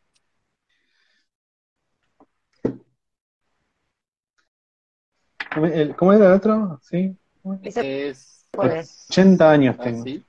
[5.96, 6.78] ¿Cómo era el otro?
[6.82, 7.16] Sí.
[7.62, 9.06] Es ¿cuál es?
[9.10, 10.00] 80 años tengo.
[10.00, 10.24] así.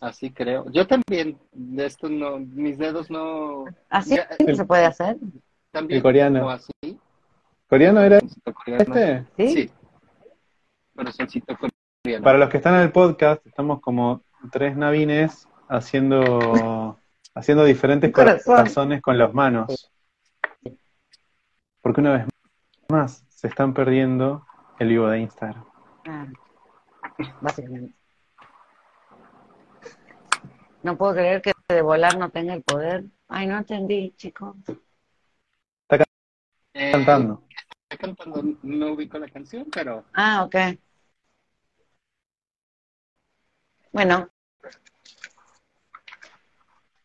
[0.00, 0.64] Así creo.
[0.72, 3.66] Yo también, de esto no, mis dedos no.
[3.90, 5.18] ¿Así Ya, se puede hacer?
[5.70, 5.98] También.
[5.98, 6.48] El coreano.
[6.50, 6.72] Así.
[7.68, 8.20] ¿Coreano era
[8.54, 8.82] coreano.
[8.82, 9.26] este?
[9.36, 9.54] ¿Sí?
[9.54, 9.70] Sí.
[10.96, 12.24] Corazoncito coreano.
[12.24, 16.98] Para los que están en el podcast, estamos como tres navines haciendo,
[17.34, 19.90] haciendo diferentes corazones con las manos.
[21.82, 22.26] Porque una vez
[22.88, 24.46] más se están perdiendo
[24.78, 25.69] el vivo de Instagram.
[26.10, 26.26] Ah,
[27.40, 27.94] básicamente.
[30.82, 33.04] No puedo creer que de volar no tenga el poder.
[33.28, 34.56] Ay, no entendí, chicos.
[36.72, 37.42] Eh, Cantando.
[37.88, 40.56] Está cantando, no ubico la canción, pero Ah, ok.
[43.92, 44.30] Bueno,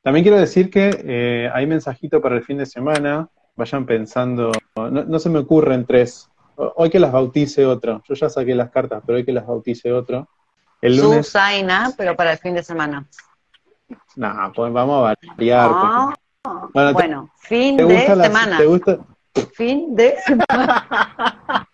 [0.02, 3.28] También quiero decir que eh, hay mensajito para el fin de semana.
[3.56, 4.52] Vayan pensando.
[4.76, 6.30] No, no se me ocurren tres.
[6.58, 8.02] Hoy que las bautice otro.
[8.08, 10.28] Yo ya saqué las cartas, pero hoy que las bautice otro.
[10.82, 11.26] El lunes.
[11.28, 13.06] Susaina, pero para el fin de semana.
[14.16, 15.70] No, pues vamos a variar.
[15.74, 18.58] Ah, porque- Bueno, te- fin ¿Te de la- semana.
[18.58, 18.98] ¿Te gusta?
[19.54, 20.88] Fin de semana.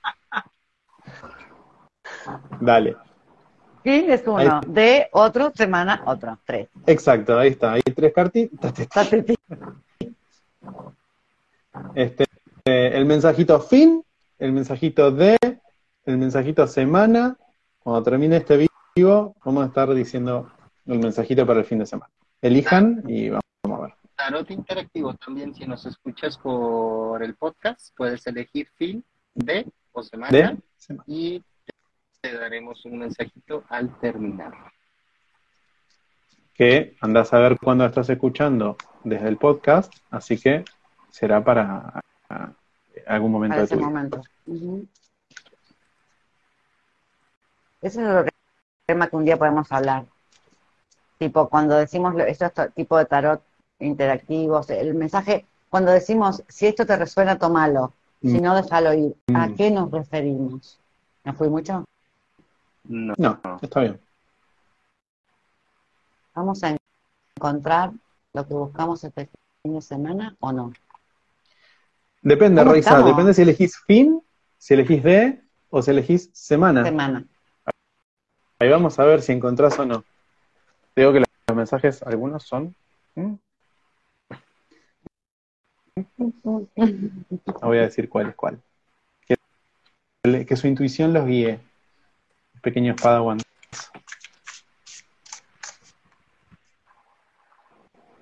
[2.59, 2.95] Dale.
[3.83, 4.61] Fin es uno.
[4.67, 6.37] De otro, semana, otro.
[6.45, 6.69] Tres.
[6.85, 7.73] Exacto, ahí está.
[7.73, 8.73] Hay tres cartitas.
[11.95, 12.25] Este,
[12.65, 14.03] eh, el mensajito fin,
[14.41, 15.37] el mensajito de,
[16.05, 17.37] el mensajito semana.
[17.79, 20.51] Cuando termine este vivo, vamos a estar diciendo
[20.87, 22.11] el mensajito para el fin de semana.
[22.41, 23.93] Elijan y vamos a ver.
[24.15, 29.03] Tarot Interactivo también, si nos escuchas por el podcast, puedes elegir fin
[29.35, 31.03] de o semana De semana.
[31.05, 31.43] y
[32.19, 34.53] te daremos un mensajito al terminar.
[36.55, 40.65] Que andás a ver cuando estás escuchando desde el podcast, así que
[41.11, 42.01] será para
[43.07, 43.87] algún momento Para de ese tu vida.
[43.89, 44.21] momento.
[47.81, 48.29] Ese es el
[48.85, 50.05] tema que un día podemos hablar.
[51.17, 53.41] Tipo, cuando decimos estos to- tipo de tarot
[53.79, 57.93] interactivos, el mensaje, cuando decimos, si esto te resuena, tomalo.
[58.21, 58.41] Si Mm.
[58.43, 59.15] no, déjalo ir.
[59.33, 59.55] ¿A Mm.
[59.55, 60.79] qué nos referimos?
[61.23, 61.83] ¿No fui mucho?
[62.83, 63.13] No.
[63.17, 63.99] No, está bien.
[66.35, 66.75] ¿Vamos a
[67.35, 67.91] encontrar
[68.33, 69.29] lo que buscamos este
[69.63, 70.71] fin de semana o no?
[72.21, 73.09] Depende, ¿Cómo Raiza, estamos?
[73.09, 74.21] depende si elegís fin,
[74.57, 76.83] si elegís de o si elegís semana.
[76.83, 77.25] Semana.
[78.59, 80.03] Ahí vamos a ver si encontrás o no.
[80.93, 82.75] Te Digo que los mensajes, algunos son.
[83.15, 83.33] ¿Mm?
[86.35, 86.67] No
[87.61, 88.61] voy a decir cuál es cuál.
[89.25, 91.59] Que, que su intuición los guíe.
[92.61, 93.39] Pequeños Padawan.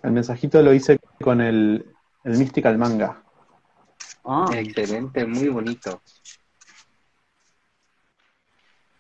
[0.04, 1.94] El mensajito lo hice con el,
[2.24, 3.22] el Mystical Manga.
[4.32, 6.04] Oh, Excelente, muy bonito.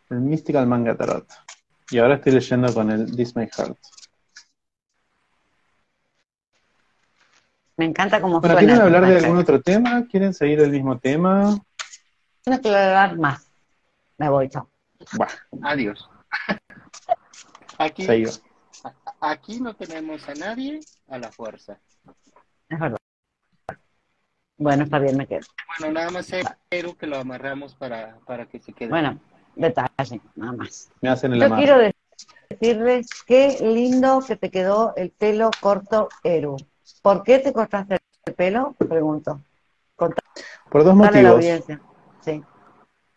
[0.10, 1.28] El Mystical Manga Tarot.
[1.92, 3.78] Y ahora estoy leyendo con el This My Heart.
[7.78, 8.68] me encanta cómo Bueno, suena.
[8.68, 10.06] ¿quieren hablar de algún otro tema?
[10.10, 11.56] ¿Quieren seguir el mismo tema?
[12.42, 13.52] Tienes que hablar más.
[14.18, 14.68] Me voy, chao.
[15.14, 16.10] Bueno, Adiós.
[17.78, 18.08] Aquí
[19.22, 21.80] aquí no tenemos a nadie a la fuerza.
[22.68, 22.99] Es verdad.
[24.60, 25.39] Bueno, está bien, me quedo.
[25.80, 28.89] Bueno, nada más espero que lo amarramos para, para que se quede.
[28.89, 29.18] Bueno,
[29.55, 30.91] detalle, nada más.
[30.99, 31.78] Me hacen el Yo quiero
[32.49, 36.57] decirles qué lindo que te quedó el pelo corto, Eru.
[37.01, 38.76] ¿Por qué te cortaste el pelo?
[38.78, 39.39] Pregunto.
[39.95, 41.32] Por dos la motivos.
[41.32, 41.82] audiencia.
[42.20, 42.43] Sí.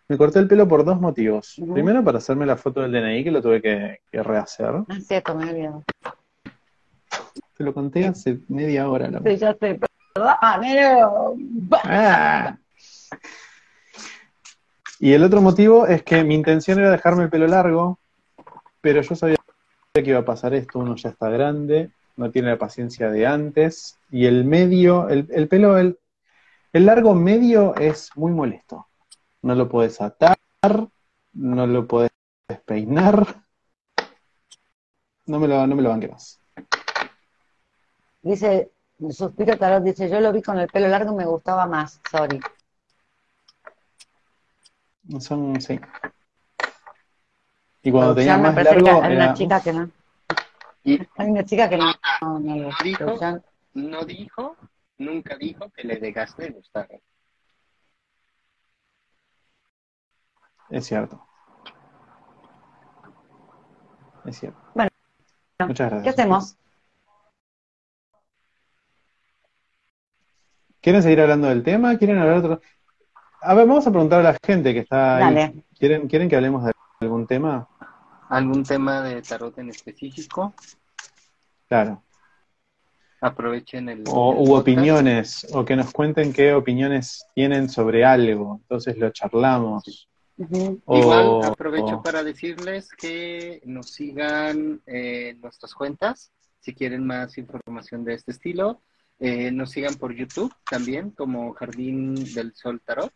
[0.09, 1.61] Me corté el pelo por dos motivos.
[1.75, 4.73] Primero, para hacerme la foto del DNI, que lo tuve que, que rehacer.
[4.73, 5.83] No es cierto, me he olvidado.
[7.57, 9.11] Te lo conté hace media hora.
[9.11, 9.81] la- Sí, ya sé.
[11.85, 12.57] Ah.
[15.01, 17.99] Y el otro motivo es que mi intención era dejarme el pelo largo,
[18.81, 19.37] pero yo sabía
[19.93, 23.99] que iba a pasar esto, uno ya está grande, no tiene la paciencia de antes,
[24.11, 25.99] y el medio, el, el pelo, el,
[26.73, 28.87] el largo medio es muy molesto.
[29.43, 30.39] No lo puedes atar,
[31.33, 32.11] no lo puedes
[32.65, 33.43] peinar,
[35.27, 36.39] no me lo, no me lo banque más.
[38.23, 38.72] Dice,
[39.11, 42.41] Suspiro Tarot dice, yo lo vi con el pelo largo y me gustaba más, sorry.
[45.19, 45.81] Son, sí.
[47.83, 49.25] Y cuando tenía más que largo hay era...
[49.25, 49.91] una chica que no.
[50.85, 53.43] Y Hay una chica que no, no, no
[53.75, 54.57] no dijo,
[54.99, 56.89] nunca dijo que le dejaste de gustar.
[60.71, 61.27] Es cierto.
[64.25, 64.59] Es cierto.
[64.75, 64.91] Bueno,
[65.67, 66.15] Muchas ¿Qué gracias.
[66.15, 66.57] hacemos?
[70.83, 71.97] ¿Quieren seguir hablando del tema?
[71.97, 72.61] ¿Quieren hablar de otro?
[73.41, 75.35] A ver, vamos a preguntar a la gente que está ahí.
[75.35, 75.65] Dale.
[75.79, 77.69] ¿Quieren, ¿Quieren que hablemos de algún tema?
[78.29, 80.55] ¿Algún tema de tarot en específico?
[81.69, 82.03] Claro.
[83.21, 84.05] Aprovechen el.
[84.09, 84.61] O el u podcast.
[84.61, 88.59] opiniones, o que nos cuenten qué opiniones tienen sobre algo.
[88.63, 90.09] Entonces lo charlamos.
[90.87, 97.39] O- Igual aprovecho o- para decirles que nos sigan en nuestras cuentas si quieren más
[97.39, 98.81] información de este estilo.
[99.25, 103.13] Eh, nos sigan por YouTube también como Jardín del Sol Tarot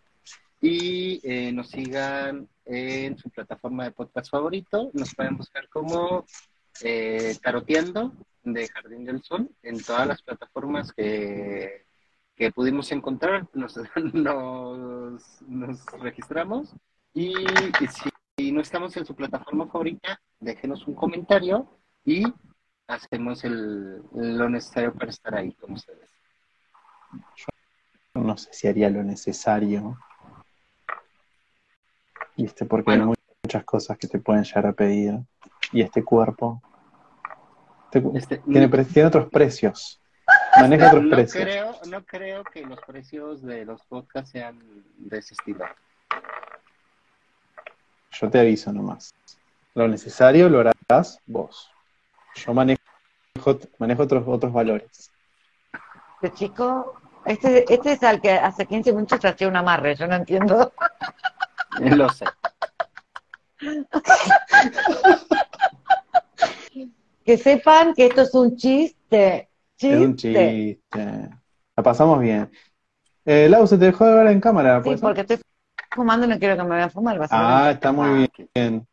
[0.61, 4.89] y eh, nos sigan en su plataforma de podcast favorito.
[4.93, 6.25] Nos pueden buscar como
[6.85, 8.13] eh, Taroteando
[8.45, 11.87] de Jardín del Sol en todas las plataformas que,
[12.37, 13.49] que pudimos encontrar.
[13.55, 13.77] Nos,
[15.43, 16.73] nos, registramos
[17.15, 17.87] y, y
[18.37, 21.69] si no estamos en su plataforma favorita, déjenos un comentario
[22.05, 22.23] y
[22.89, 26.11] hacemos el, lo necesario para estar ahí con ustedes.
[28.15, 29.99] No sé si haría lo necesario.
[32.37, 32.65] ¿Viste?
[32.65, 33.11] Porque Bueno.
[33.13, 33.15] hay
[33.45, 35.19] muchas cosas que te pueden llegar a pedir.
[35.73, 36.63] Y este cuerpo.
[37.93, 40.01] este Este, tiene, tiene otros precios.
[40.61, 41.45] Maneja otros no precios.
[41.45, 44.59] creo, no creo que los precios de los podcasts sean
[44.97, 45.65] de ese estilo.
[48.13, 49.15] Yo te aviso nomás.
[49.75, 51.71] Lo necesario lo harás vos.
[52.37, 52.81] Yo manejo,
[53.79, 55.11] manejo otros, otros valores.
[56.23, 60.17] Este chico, este, este es al que hace 15 minutos hacía un amarre, yo no
[60.17, 60.73] entiendo.
[61.81, 62.25] Lo sé.
[67.25, 69.49] Que sepan que esto es un chiste.
[69.79, 70.81] Es un chiste.
[70.95, 72.51] La pasamos bien.
[73.25, 74.83] Eh, Lau, se te dejó de ver en cámara.
[74.83, 75.41] Sí, porque estoy
[75.91, 77.19] fumando y no quiero que me vean fumar.
[77.31, 78.87] Ah, está muy Ah, bien.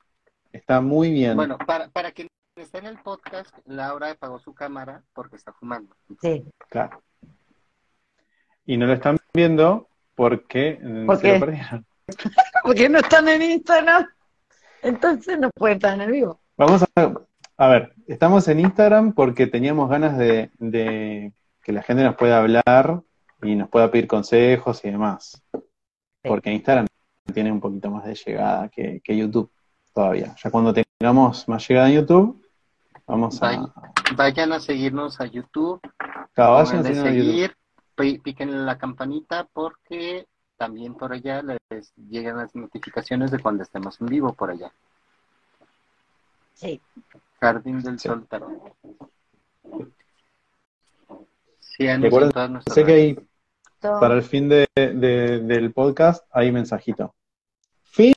[0.51, 1.35] Está muy bien.
[1.35, 2.27] Bueno, para, para quien
[2.73, 5.95] en el podcast, Laura apagó su cámara porque está fumando.
[6.21, 7.01] Sí, Claro.
[8.65, 11.33] Y no lo están viendo porque eh, ¿Por se qué?
[11.33, 11.85] lo perdieron.
[12.63, 14.07] porque no están en Instagram.
[14.81, 16.39] Entonces no pueden estar en el vivo.
[16.57, 17.13] Vamos a,
[17.57, 22.39] a ver, estamos en Instagram porque teníamos ganas de, de que la gente nos pueda
[22.39, 23.01] hablar
[23.41, 25.41] y nos pueda pedir consejos y demás.
[26.21, 26.87] Porque Instagram
[27.33, 29.51] tiene un poquito más de llegada que, que YouTube
[29.93, 30.35] todavía.
[30.41, 32.42] Ya cuando tengamos más llegada en YouTube,
[33.07, 33.47] vamos a...
[33.47, 33.73] Vaya.
[34.15, 35.79] Vayan a seguirnos a YouTube,
[36.35, 36.93] a YouTube.
[37.03, 37.55] seguir,
[37.95, 40.27] píquenle la campanita porque
[40.57, 44.71] también por allá les llegan las notificaciones de cuando estemos en vivo por allá.
[46.53, 46.79] Sí.
[47.39, 48.07] Jardín del Sí.
[48.07, 48.51] Sol Tarot.
[51.59, 53.27] Síganos Recuerden, Sé que hay
[53.79, 57.13] Para el fin de, de- del podcast hay mensajito.
[57.83, 58.13] Fin,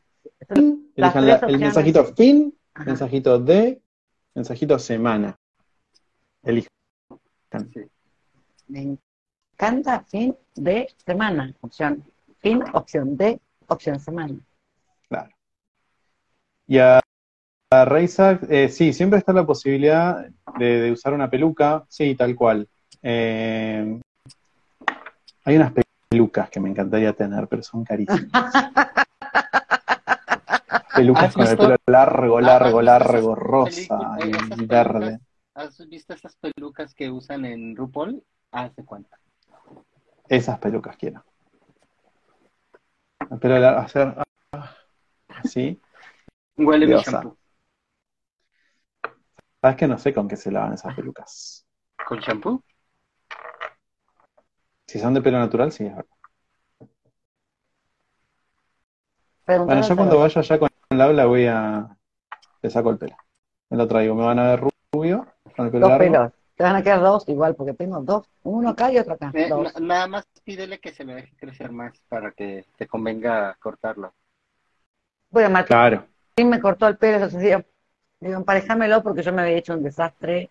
[0.95, 2.85] Las elijan la- el mensajito fin, Ajá.
[2.85, 3.83] mensajito de,
[4.37, 5.35] mensajito semana.
[6.43, 6.71] Elijan.
[7.73, 7.81] Sí.
[8.69, 8.99] Me
[9.55, 11.53] encanta fin de semana.
[11.63, 12.05] Opción
[12.39, 14.39] fin, opción de, opción semana.
[15.09, 15.31] Claro.
[16.69, 17.01] Y a,
[17.71, 17.99] a
[18.49, 20.27] eh, sí, siempre está la posibilidad
[20.59, 22.69] de, de usar una peluca, sí, tal cual.
[23.03, 24.01] Eh,
[25.45, 25.73] hay unas
[26.11, 28.53] pelucas que me encantaría tener, pero son carísimas.
[30.97, 35.19] Pelucas ¿Has con el pelo largo, largo, ¿Has visto largo, esas rosa y verde.
[35.55, 38.23] ¿Has ¿has visto esas pelucas que usan en RuPaul?
[38.51, 39.19] Haz de cuenta.
[40.29, 41.23] Esas pelucas quiero.
[43.41, 44.15] Pero la- hacer
[44.53, 44.75] ah,
[45.29, 45.81] así.
[46.57, 47.11] Huele mi Diosa.
[47.11, 47.37] shampoo.
[49.61, 51.67] Sabes que no sé con qué se lavan esas pelucas.
[52.07, 52.63] ¿Con shampoo?
[54.87, 55.85] Si son de pelo natural, sí.
[55.85, 56.07] es verdad.
[59.47, 61.89] Bueno, yo cuando vaya allá con Laura voy a.
[62.63, 63.17] Le saco el pelo.
[63.71, 64.15] Me lo traigo.
[64.15, 65.27] Me van a ver rubio,
[65.57, 66.13] con el pelo Dos largo.
[66.13, 66.33] pelos.
[66.57, 68.27] Te van a quedar dos igual, porque tengo dos.
[68.45, 69.31] Uno acá y otro acá.
[69.35, 69.79] Eh, Dos.
[69.81, 74.15] nada más pídele que se lo deje crecer más para que te convenga cortarlo.
[75.29, 76.07] Bueno, Martín Claro.
[76.39, 77.65] me cortó el pelo el día.
[78.21, 80.49] Digo, emparejámelo porque yo me había hecho un desastre.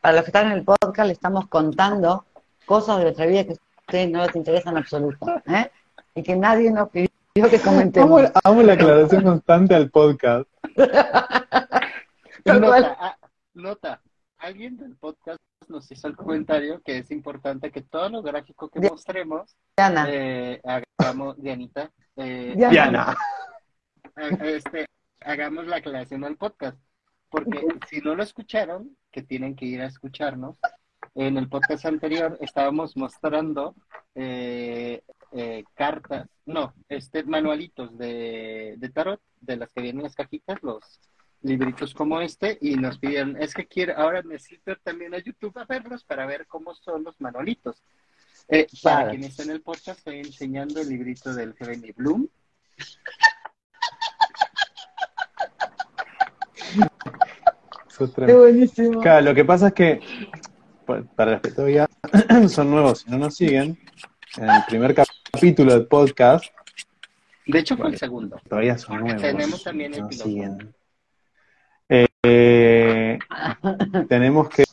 [0.00, 2.24] Para los que están en el podcast, le estamos contando
[2.66, 3.56] cosas de nuestra vida que a
[3.86, 5.26] ustedes no les interesan en absoluto.
[5.46, 5.70] ¿eh?
[6.16, 8.20] Y que nadie nos pidió que comentemos.
[8.20, 10.48] Amo, amo la aclaración constante al podcast.
[12.44, 13.16] Nota, ah,
[13.54, 14.00] nota,
[14.38, 18.78] alguien del podcast nos hizo el comentario que es importante que todo lo gráfico que
[18.78, 22.70] Di- mostremos, Diana, eh, hagamos, Dianita, eh, Diana.
[22.70, 23.16] Diana.
[24.14, 24.86] ha- este,
[25.20, 26.78] hagamos la aclaración al podcast.
[27.30, 30.56] Porque si no lo escucharon, que tienen que ir a escucharnos,
[31.16, 33.74] en el podcast anterior estábamos mostrando
[34.14, 35.02] eh,
[35.34, 40.62] eh, cartas, no, este manualitos de, de tarot, de las que vienen en las cajitas,
[40.62, 41.00] los
[41.42, 45.58] libritos como este, y nos pidieron, es que quiero, ahora necesito ir también a YouTube
[45.58, 47.82] a verlos para ver cómo son los manualitos.
[48.48, 52.28] Eh, Para quienes estén en el podcast, estoy enseñando el librito del Heavenly Bloom.
[58.26, 59.00] Qué buenísimo.
[59.00, 60.00] Claro, lo que pasa es que,
[60.84, 61.88] pa- para los que todavía
[62.48, 63.78] son nuevos y no nos siguen,
[64.36, 65.06] en el primer cap-
[65.44, 66.46] capítulo del podcast,
[67.46, 68.40] De hecho, fue el segundo.
[68.48, 69.20] todavía son nuevos.
[69.20, 70.68] tenemos también el piloto.
[72.22, 73.18] Eh,
[74.08, 74.64] tenemos que,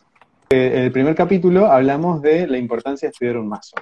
[0.49, 3.76] en el primer capítulo hablamos de la importancia de estudiar un mazo.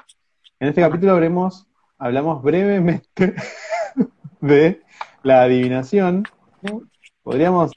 [0.60, 1.68] En este capítulo hablemos,
[2.00, 3.36] hablamos brevemente
[4.42, 4.82] de
[5.22, 6.24] la adivinación.
[7.22, 7.72] Podríamos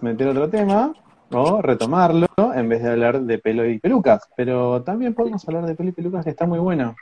[0.00, 0.92] meter otro tema
[1.32, 5.74] o retomarlo en vez de hablar de pelo y pelucas, pero también podemos hablar de
[5.74, 6.94] pelo y pelucas que está muy bueno.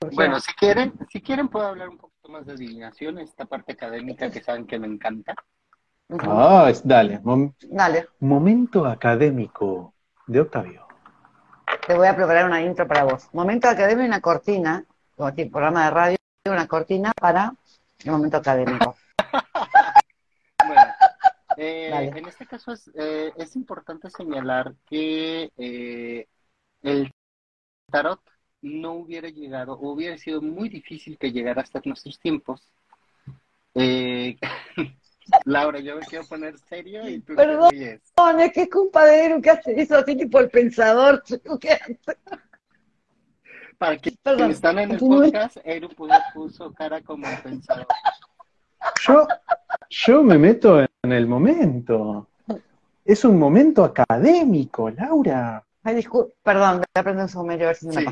[0.00, 4.30] Bueno, si quieren, si quieren puedo hablar un poquito más de adivinación, esta parte académica
[4.30, 5.34] que saben que me encanta.
[6.08, 9.92] Ah, es- dale, mom- Dale, momento académico
[10.26, 10.86] de Octavio.
[11.86, 13.28] te voy a preparar una intro para vos.
[13.32, 14.84] Momento académico y una cortina,
[15.16, 17.54] como aquí, programa de radio, una cortina para
[18.04, 18.96] el momento académico.
[20.66, 20.82] Bueno,
[21.56, 26.28] eh, en este caso es, eh, es importante señalar que eh,
[26.82, 27.10] el
[27.90, 28.20] tarot
[28.62, 32.70] no hubiera llegado, o hubiera sido muy difícil que llegara hasta nuestros tiempos.
[33.74, 34.36] Eh,
[35.44, 37.70] Laura, yo me quiero poner serio y tú Perdón.
[37.70, 38.00] te.
[38.16, 41.22] No, es que es culpa de Eru que hace eso así tipo el pensador.
[43.78, 47.86] Para que Perdón, quienes están en el podcast, Eru puso, puso cara como un pensador.
[49.06, 49.26] Yo,
[49.88, 52.28] yo me meto en el momento.
[53.04, 55.64] Es un momento académico, Laura.
[55.82, 55.94] Ay,
[56.42, 57.28] perdón, voy a aprender un
[57.74, 58.04] si Sí.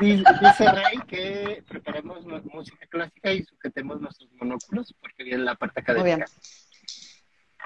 [0.00, 5.80] Di- Dice Rey que preparemos música clásica y sujetemos nuestros monóculos porque viene la parte
[5.94, 6.22] Muy bien.
[6.22, 6.40] académica.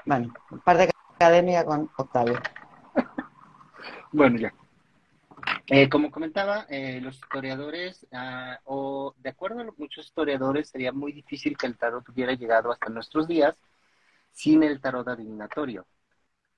[0.05, 0.33] Bueno,
[0.63, 2.39] parte académica con Octavio.
[4.13, 4.53] Bueno, ya.
[5.67, 11.13] Eh, como comentaba, eh, los historiadores, ah, o de acuerdo a muchos historiadores, sería muy
[11.13, 13.55] difícil que el tarot hubiera llegado hasta nuestros días
[14.33, 15.87] sin el tarot adivinatorio,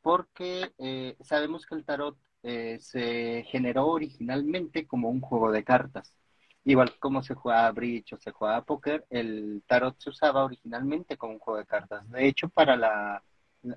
[0.02, 6.14] porque eh, sabemos que el tarot eh, se generó originalmente como un juego de cartas.
[6.66, 11.34] Igual como se jugaba bridge o se jugaba póker, el tarot se usaba originalmente como
[11.34, 12.10] un juego de cartas.
[12.10, 13.24] De hecho, para la,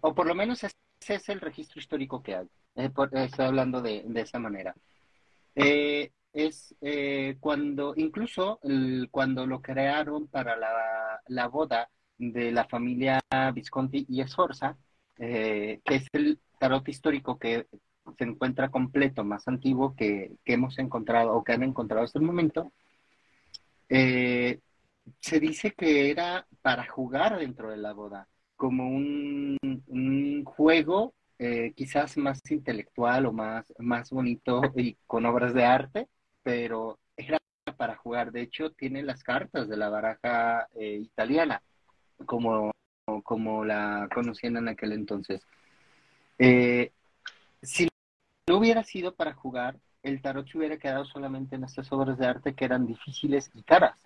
[0.03, 0.75] o por lo menos ese
[1.15, 2.47] es el registro histórico que hay.
[2.77, 4.75] Eh, por- eh, estoy hablando de, de esa manera.
[5.55, 12.67] Eh, es eh, cuando, incluso el- cuando lo crearon para la, la boda de la
[12.69, 13.21] familia
[13.55, 14.77] Visconti y Sforza,
[15.19, 17.67] eh, que es el tarot histórico que
[18.17, 22.25] se encuentra completo, más antiguo que, que hemos encontrado o que han encontrado hasta el
[22.25, 22.73] momento,
[23.89, 24.61] eh,
[25.21, 29.57] se dice que era para jugar dentro de la boda, como un,
[30.45, 36.09] juego eh, quizás más intelectual o más, más bonito y con obras de arte,
[36.43, 37.39] pero era
[37.77, 38.33] para jugar.
[38.33, 41.63] De hecho, tiene las cartas de la baraja eh, italiana,
[42.25, 42.73] como,
[43.23, 45.43] como la conocían en aquel entonces.
[46.39, 46.93] Eh,
[48.49, 52.27] no hubiera sido para jugar, el tarot se hubiera quedado solamente en estas obras de
[52.27, 53.97] arte que eran difíciles y caras.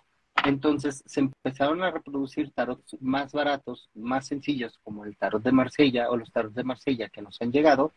[0.43, 6.09] Entonces se empezaron a reproducir tarots más baratos, más sencillos, como el tarot de Marsella
[6.09, 7.93] o los tarots de Marsella que nos han llegado,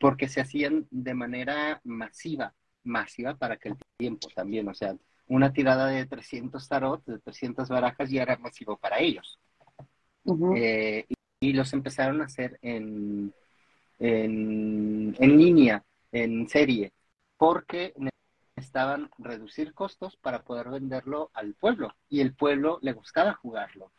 [0.00, 4.96] porque se hacían de manera masiva, masiva para aquel tiempo también, o sea,
[5.28, 9.38] una tirada de 300 tarot, de 300 barajas ya era masivo para ellos.
[10.56, 13.34] Eh, y, y los empezaron a hacer en,
[13.98, 16.92] en, línea, en serie,
[17.36, 17.94] porque
[18.56, 23.92] necesitaban reducir costos para poder venderlo al pueblo y el pueblo le gustaba jugarlo.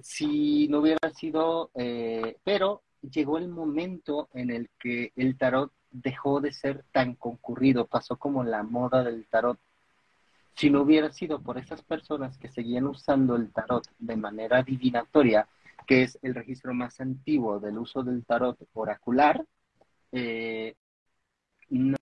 [0.00, 6.40] Si no hubiera sido, eh, pero llegó el momento en el que el tarot dejó
[6.40, 9.58] de ser tan concurrido, pasó como la moda del tarot.
[10.54, 15.48] Si no hubiera sido por esas personas que seguían usando el tarot de manera divinatoria,
[15.88, 19.44] que es el registro más antiguo del uso del tarot oracular,
[20.12, 20.74] eh,
[21.70, 21.96] no,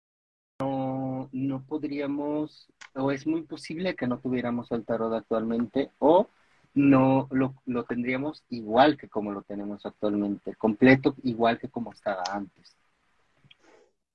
[1.33, 6.29] no, podríamos, o es muy posible que no tuviéramos el tarot actualmente, o
[6.75, 12.25] no lo, lo tendríamos igual que como lo tenemos actualmente, completo igual que como estaba
[12.33, 12.77] antes.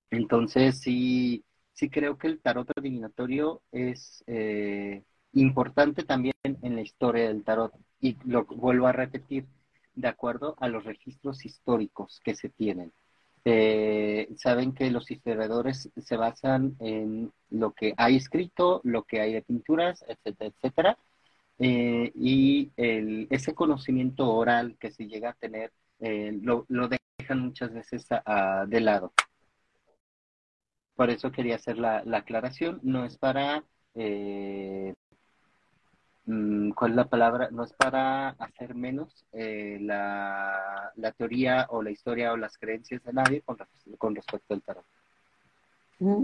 [0.10, 5.04] Entonces, sí, sí creo que el tarot adivinatorio es eh,
[5.34, 7.74] importante también en la historia del tarot.
[8.02, 9.46] Y lo vuelvo a repetir,
[9.96, 12.94] de acuerdo a los registros históricos que se tienen.
[13.44, 19.34] Eh, saben que los historiadores se basan en lo que hay escrito, lo que hay
[19.34, 20.98] de pinturas, etcétera, etcétera.
[21.60, 26.66] Eh, y el, ese conocimiento oral que se llega a tener eh, lo,
[27.20, 29.14] dejan muchas veces a, de lado.
[30.96, 32.80] Por eso quería hacer la, la aclaración.
[32.84, 33.64] No es para,
[33.96, 34.94] eh,
[36.76, 37.50] ¿cuál es la palabra?
[37.52, 43.04] No es para hacer menos eh, la, la, teoría o la historia o las creencias
[43.04, 43.58] de nadie con,
[43.98, 44.86] con respecto al tarot.
[46.00, 46.24] Mm.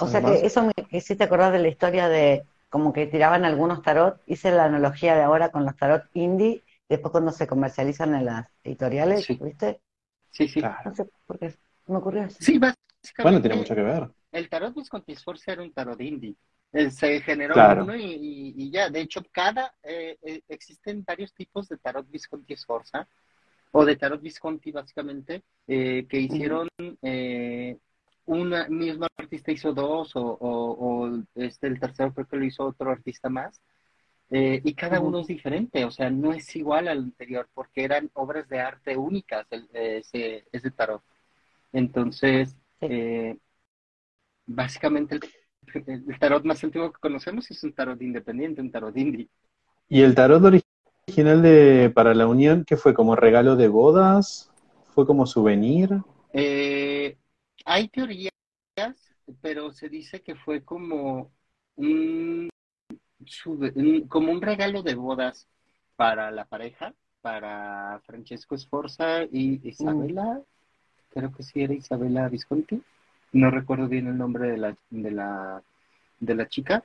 [0.00, 3.82] O sea que eso me hiciste acordar de la historia de como que tiraban algunos
[3.82, 8.26] tarot, hice la analogía de ahora con los tarot indie, después cuando se comercializan en
[8.26, 9.38] las editoriales, Sí.
[9.40, 9.80] ¿viste?
[10.30, 10.60] Sí, sí.
[10.60, 11.54] No sé por qué
[11.86, 12.36] me ocurrió así.
[12.44, 13.22] Sí, básicamente.
[13.22, 14.10] Bueno, tiene mucho que ver.
[14.36, 16.34] El tarot Visconti Sforza era un tarot indie.
[16.72, 17.84] Eh, Se generó Claro.
[17.84, 18.90] uno y, y- y ya.
[18.90, 23.08] De hecho, cada eh, eh, existen varios tipos de tarot Visconti Sforza
[23.72, 26.68] o de tarot Visconti, básicamente, eh, que hicieron
[28.26, 30.76] una misma artista hizo dos o, o-
[31.06, 33.60] o, este el tercero creo que lo hizo otro artista más.
[34.30, 38.10] Eh, y cada uno es diferente, o sea, no es igual al anterior porque eran
[38.14, 41.02] obras de arte únicas el- ese, ese tarot.
[41.72, 42.86] Entonces, Sí.
[42.90, 43.36] eh,
[44.46, 49.28] básicamente el, el tarot más antiguo que conocemos es un tarot independiente, un tarot indie.
[49.88, 54.50] ¿Y el tarot original de para la unión, que fue como regalo de bodas?
[54.94, 55.90] ¿Fue como souvenir?
[56.32, 57.16] Eh,
[57.64, 58.32] hay teorías,
[59.40, 61.30] pero se dice que fue como
[61.76, 62.48] un,
[64.08, 65.46] como un regalo de bodas
[65.96, 70.42] para la pareja, para Francesco Sforza y Isabela,
[71.10, 72.82] creo que sí era Isabela Visconti,
[73.32, 75.62] no recuerdo bien el nombre de la, de la,
[76.20, 76.84] de la chica,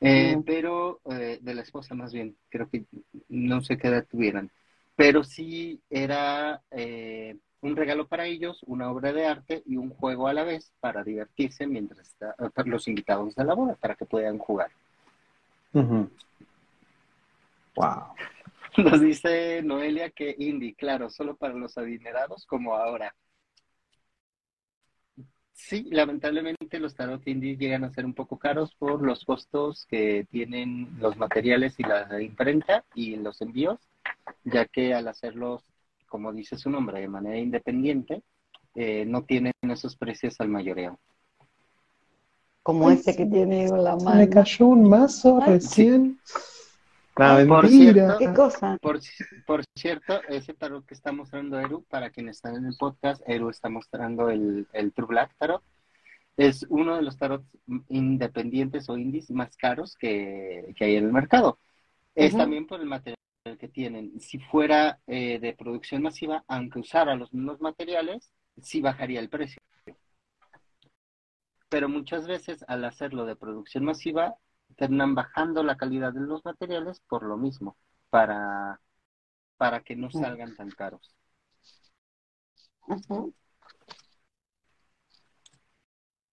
[0.00, 0.42] eh, Mm.
[0.42, 2.84] pero eh, de la esposa más bien, creo que
[3.28, 4.50] no sé qué edad tuvieran,
[4.96, 10.26] pero sí era eh, un regalo para ellos, una obra de arte y un juego
[10.26, 14.04] a la vez para divertirse mientras está, para los invitados de la boda, para que
[14.04, 14.70] puedan jugar.
[17.76, 18.02] Wow.
[18.76, 23.14] Nos dice Noelia que indie, claro, solo para los adinerados como ahora.
[25.68, 30.26] Sí, lamentablemente los tarot indies llegan a ser un poco caros por los costos que
[30.30, 33.78] tienen los materiales y la imprenta y los envíos,
[34.44, 35.62] ya que al hacerlos,
[36.08, 38.22] como dice su nombre, de manera independiente,
[38.74, 40.98] eh, no tienen esos precios al mayoreo.
[42.64, 44.18] Como ese que tiene en la mano.
[44.18, 45.54] me cayó un mazo Ay.
[45.54, 46.18] recién.
[47.16, 48.16] La Por mentira.
[48.16, 48.78] cierto, ¿Qué cosa?
[48.80, 49.00] Por,
[49.46, 53.50] por cierto, ese tarot que está mostrando Eru, para quienes están en el podcast, Eru
[53.50, 55.62] está mostrando el, el True Black Tarot.
[56.38, 57.46] Es uno de los tarots
[57.88, 61.58] independientes o indies más caros que, que hay en el mercado.
[62.14, 63.16] Es también por el material
[63.58, 64.18] que tienen.
[64.20, 68.30] Si fuera eh, de producción masiva, aunque usara los mismos materiales,
[68.60, 69.60] sí bajaría el precio.
[71.68, 74.34] Pero muchas veces al hacerlo de producción masiva,
[74.76, 77.76] terminan bajando la calidad de los materiales por lo mismo,
[78.10, 78.80] para,
[79.56, 81.14] para que no salgan tan caros.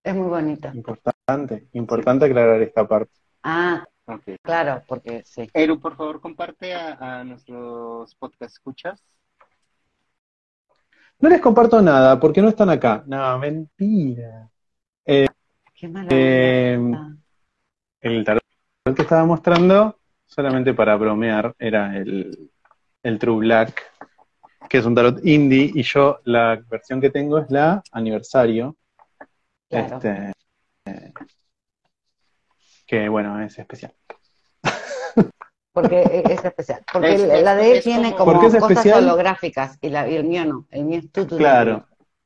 [0.03, 0.71] Es muy bonita.
[0.73, 3.11] Importante, importante aclarar esta parte.
[3.43, 4.23] Ah, Ok.
[4.41, 5.47] claro, porque sí.
[5.53, 9.03] Eru, por favor, comparte a, a nuestros podcast escuchas.
[11.19, 13.03] No les comparto nada porque no están acá.
[13.05, 14.49] No, mentira.
[15.05, 16.79] Qué mala Eh.
[18.01, 18.41] El tarot
[18.95, 22.49] que estaba mostrando, solamente para bromear, era el,
[23.03, 23.83] el True Black.
[24.69, 28.75] que es un tarot indie, y yo la versión que tengo es la aniversario.
[29.69, 29.95] Claro.
[29.97, 30.31] Este,
[30.85, 31.13] eh,
[32.85, 33.93] que bueno, es especial.
[35.71, 36.83] Porque e- es especial.
[36.91, 39.03] Porque Es- la de él tiene como- es cosas especial.
[39.03, 40.67] holográficas y, la, y el mío no.
[40.71, 41.37] El mío es tutu.
[41.37, 41.85] Claro.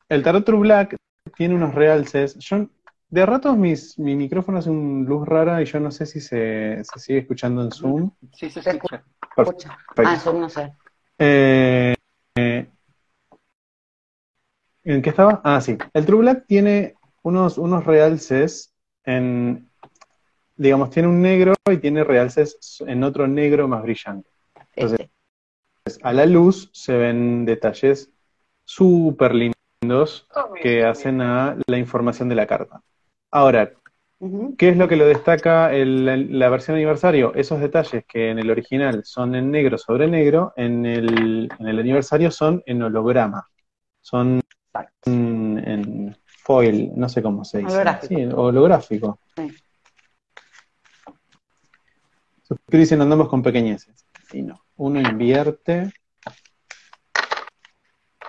[0.10, 0.96] El tarot True Black
[1.36, 2.36] tiene unos realces.
[2.40, 2.68] Yo,
[3.14, 6.84] de ratos mis, mi micrófono hace una luz rara y yo no sé si se,
[6.84, 8.10] se sigue escuchando en Zoom.
[8.34, 9.04] Sí, se Te escucha.
[9.38, 9.78] Escucha.
[9.98, 10.74] Ah, eso no sé.
[11.20, 11.94] Eh,
[12.36, 12.68] eh,
[14.84, 15.42] ¿En qué estaba?
[15.44, 15.78] Ah, sí.
[15.94, 18.74] El True Black tiene unos, unos realces
[19.04, 19.70] en,
[20.56, 24.28] digamos, tiene un negro y tiene realces en otro negro más brillante.
[24.76, 25.12] Este.
[26.02, 28.10] A la luz se ven detalles
[28.66, 30.28] súper lindos
[30.64, 32.82] que hacen a la información de la carta.
[33.34, 33.72] Ahora.
[34.58, 37.34] ¿Qué es lo que lo destaca el- la, la versión aniversario?
[37.34, 41.80] Esos detalles que en el original son en negro sobre negro, en el, en el
[41.80, 43.46] aniversario son en holograma.
[44.00, 44.40] Son
[45.08, 47.72] en, en foil, no sé cómo se dice.
[47.72, 48.16] Holográfico.
[48.16, 49.20] Sí, holográfico.
[49.36, 49.58] Sí.
[52.44, 54.06] Suscribirse andamos con pequeñeces.
[54.32, 54.64] Y no.
[54.78, 55.92] Uno invierte.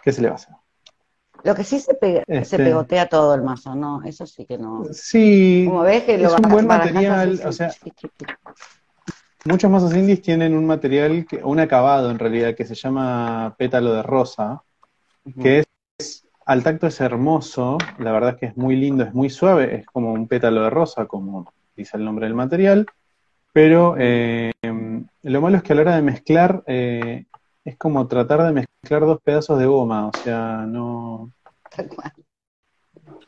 [0.03, 0.55] ¿Qué se le va a hacer?
[1.45, 4.03] Lo que sí se, pega- se Este- pegotea todo el mazo, ¿no?
[4.03, 4.85] Eso sí que no.
[4.93, 7.71] Sí, Como ves que lo es un buen material, o sea.
[9.45, 13.93] Muchos mazos indies tienen un material, que, un acabado en realidad, que se llama pétalo
[13.93, 14.63] de rosa,
[15.41, 15.65] que
[15.99, 19.75] es, al tacto es hermoso, la verdad es que es muy lindo, es muy suave,
[19.77, 22.87] es como un pétalo de rosa, como dice el nombre del material,
[23.53, 24.51] pero eh,
[25.23, 27.27] lo malo es que a la hora de mezclar, eh,
[27.65, 31.33] es como tratar de mezclar dos pedazos de goma, o sea, no,
[31.75, 32.13] Tal cual.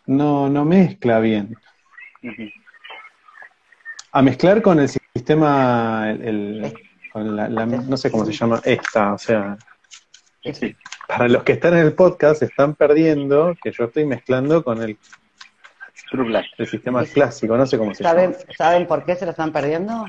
[0.07, 1.57] no, no mezcla bien.
[4.13, 6.75] A mezclar con el sistema, el, el-
[7.13, 9.57] con la- la- no sé cómo se llama, esta, o sea,
[10.53, 10.77] Sí.
[11.09, 14.97] para los que están en el podcast están perdiendo que yo estoy mezclando con el,
[16.59, 18.45] el sistema clásico, no sé cómo se ¿Saben, llama.
[18.57, 20.05] ¿Saben por qué se lo están perdiendo?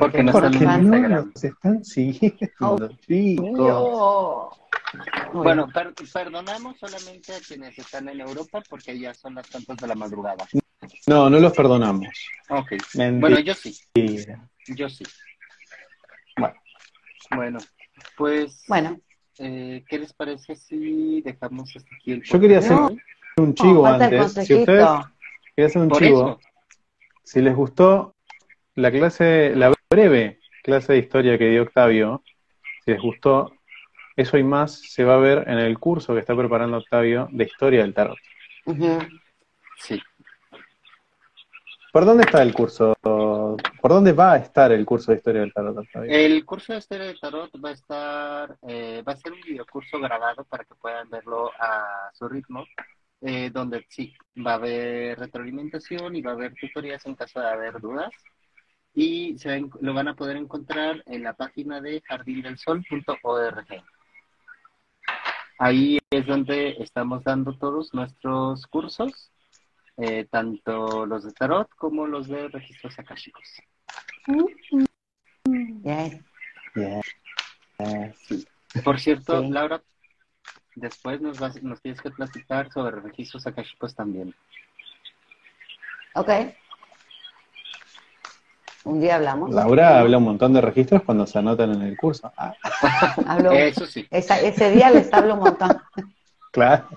[0.00, 1.32] Porque no Porque están en no Instagram.
[1.34, 4.60] nos están siguiendo, Oh, chicos.
[5.32, 9.86] Bueno, per- perdonamos solamente a quienes están en Europa porque ya son las tantas de
[9.86, 10.46] la madrugada.
[11.06, 12.08] No, no los perdonamos.
[12.48, 12.72] Ok.
[12.94, 13.20] Mentira.
[13.20, 13.76] Bueno, yo sí.
[14.68, 15.04] Yo sí.
[16.38, 16.54] Bueno,
[17.34, 17.58] bueno
[18.16, 18.98] pues, Bueno,
[19.38, 22.90] eh, ¿qué les parece si dejamos hasta aquí el Yo quería hacer No.
[23.38, 24.32] un chivo antes.
[24.32, 24.86] Si ustedes
[25.54, 26.40] quería hacer un Por chivo, eso,
[27.24, 28.14] si les gustó
[28.74, 32.22] la clase, la breve clase de historia que dio Octavio,
[32.84, 33.52] si les gustó,
[34.14, 37.44] eso y más se va a ver en el curso que está preparando Octavio de
[37.44, 38.18] historia del tarot.
[39.78, 40.00] sí.
[41.92, 42.94] ¿Por dónde está el curso?
[43.00, 46.10] ¿Por dónde va a estar el curso de historia del tarot, Octavio?
[46.10, 49.98] El curso de historia de tarot va a estar, eh, va a ser un videocurso
[49.98, 52.66] grabado para que puedan verlo a su ritmo,
[53.22, 54.14] eh, donde sí,
[54.46, 58.12] va a haber retroalimentación y va a haber tutorías en caso de haber dudas.
[58.98, 63.66] Y se ven- lo van a poder encontrar en la página de jardindelsol.org.
[65.58, 69.30] Ahí es donde estamos dando todos nuestros cursos,
[69.98, 73.44] eh, tanto los de tarot como los de registros akáshicos.
[75.44, 76.24] Bien.
[76.74, 77.02] Bien.
[78.82, 79.50] Por cierto, Sí.
[79.50, 79.82] Laura,
[80.74, 84.34] después nos, vas, nos tienes que platicar sobre registros akáshicos también.
[86.14, 86.30] Ok.
[88.86, 89.50] Un día hablamos.
[89.52, 92.32] Laura habla un montón de registros cuando se anotan en el curso.
[92.36, 92.54] Ah,
[93.26, 94.06] Hablo- Eso sí.
[94.10, 95.76] esa- ese día les hablo un montón.
[96.52, 96.88] claro.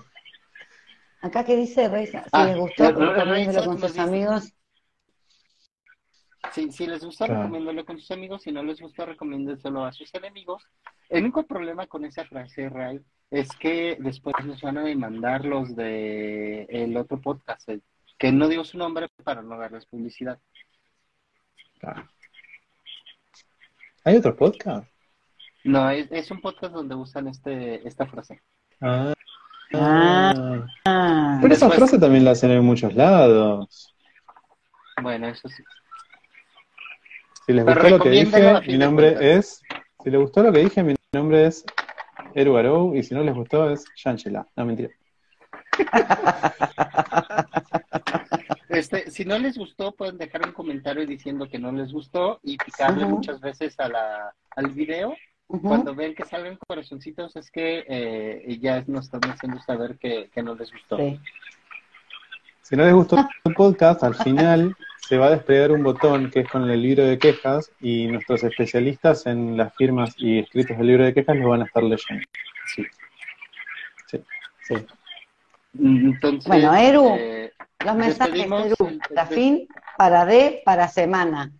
[1.20, 4.52] Acá que dice Reisa, si Ah, les gustó, Reisa con sus dice- amigos.
[6.52, 7.50] Si, si les gusta, Claro.
[7.84, 8.42] con sus amigos.
[8.42, 10.62] Si no les gusta, recomiéndenselo a sus enemigos.
[11.08, 13.00] El único problema con esa frase, Ray,
[13.30, 17.82] es que después nos van a demandar los de el otro podcast, el-
[18.18, 20.38] que no digo su nombre para no darles publicidad.
[21.80, 22.08] Claro.
[24.04, 24.88] ¿Hay otro podcast?
[25.64, 28.40] No, es, es un podcast donde usan este esta frase.
[28.80, 29.12] Ah.
[29.74, 30.66] Ah.
[30.84, 33.94] Ah, Pero esa frase también la hacen en muchos lados.
[35.02, 35.62] Bueno, eso sí.
[37.46, 39.62] Si les Pero gustó lo que dije, mi nombre es.
[40.02, 41.64] Si les gustó lo que dije, mi nombre es
[42.34, 44.46] Eru Arou, y si no les gustó es Shangela.
[44.56, 44.90] No, mentira.
[48.70, 52.56] Este, si no les gustó, pueden dejar un comentario diciendo que no les gustó y
[52.56, 55.14] picarle muchas veces a la, al video.
[55.48, 60.42] Cuando ven que salen corazoncitos es que eh, ya nos están haciendo saber que, que
[60.44, 60.96] no les gustó.
[60.98, 61.18] Sí.
[62.62, 66.40] Si no les gustó el podcast, al final se va a desplegar un botón que
[66.40, 70.86] es con el libro de quejas y nuestros especialistas en las firmas y escritos del
[70.86, 72.24] libro de quejas lo van a estar leyendo.
[72.66, 72.86] Sí.
[74.62, 74.76] Sí.
[75.76, 77.39] Entonces, Bueno, Eru, eh,
[77.84, 78.46] Los mensajes,
[79.08, 79.66] para fin,
[79.96, 81.50] para D, para semana.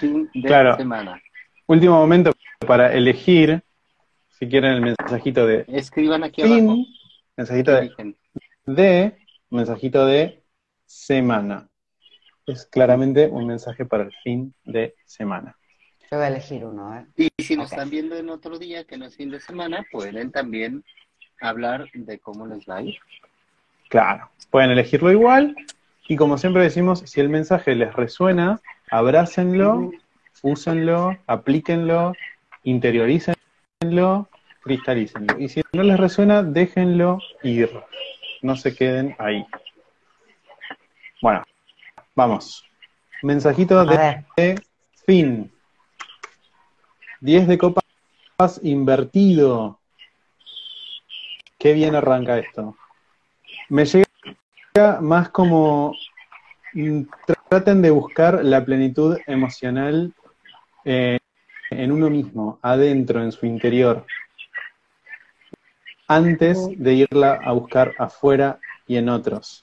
[0.00, 0.76] fin de Claro.
[0.76, 1.20] semana.
[1.66, 2.32] Último momento
[2.66, 3.62] para elegir,
[4.28, 6.56] si quieren, el mensajito de Escriban aquí abajo.
[6.56, 6.86] fin,
[7.36, 8.14] mensajito de,
[8.66, 9.16] de,
[9.50, 10.44] mensajito de
[10.84, 11.68] semana.
[12.46, 15.56] Es claramente un mensaje para el fin de semana.
[16.10, 17.06] Yo voy a elegir uno, ¿eh?
[17.16, 20.30] Y si nos están viendo en otro día que no es fin de semana, pueden
[20.30, 20.84] también
[21.42, 22.98] hablar de cómo les va a ir.
[23.88, 25.54] Claro, pueden elegirlo igual.
[26.08, 28.60] Y como siempre decimos, si el mensaje les resuena,
[28.90, 29.90] abrácenlo,
[30.42, 32.12] úsenlo, aplíquenlo,
[32.64, 34.28] interiorícenlo,
[34.62, 35.38] cristalícenlo.
[35.38, 37.70] Y si no les resuena, déjenlo ir.
[38.42, 39.46] No se queden ahí.
[41.20, 41.42] Bueno,
[42.14, 42.64] vamos.
[43.22, 44.62] Mensajito de ver,
[45.06, 45.52] fin.
[47.20, 49.78] 10 de copas invertido.
[51.62, 52.76] Qué bien arranca esto.
[53.68, 55.94] Me llega más como
[56.72, 57.02] mm,
[57.48, 60.12] traten de buscar la plenitud emocional
[60.84, 61.20] eh,
[61.70, 64.04] en uno mismo, adentro, en su interior,
[66.08, 68.58] antes de irla a buscar afuera
[68.88, 69.62] y en otros.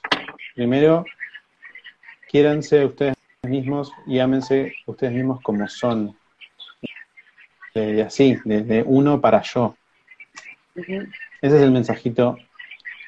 [0.54, 1.04] Primero,
[2.30, 6.16] quiéranse ustedes mismos y ámense ustedes mismos como son.
[8.06, 9.76] Así, desde uno para yo.
[11.42, 12.36] Ese es el mensajito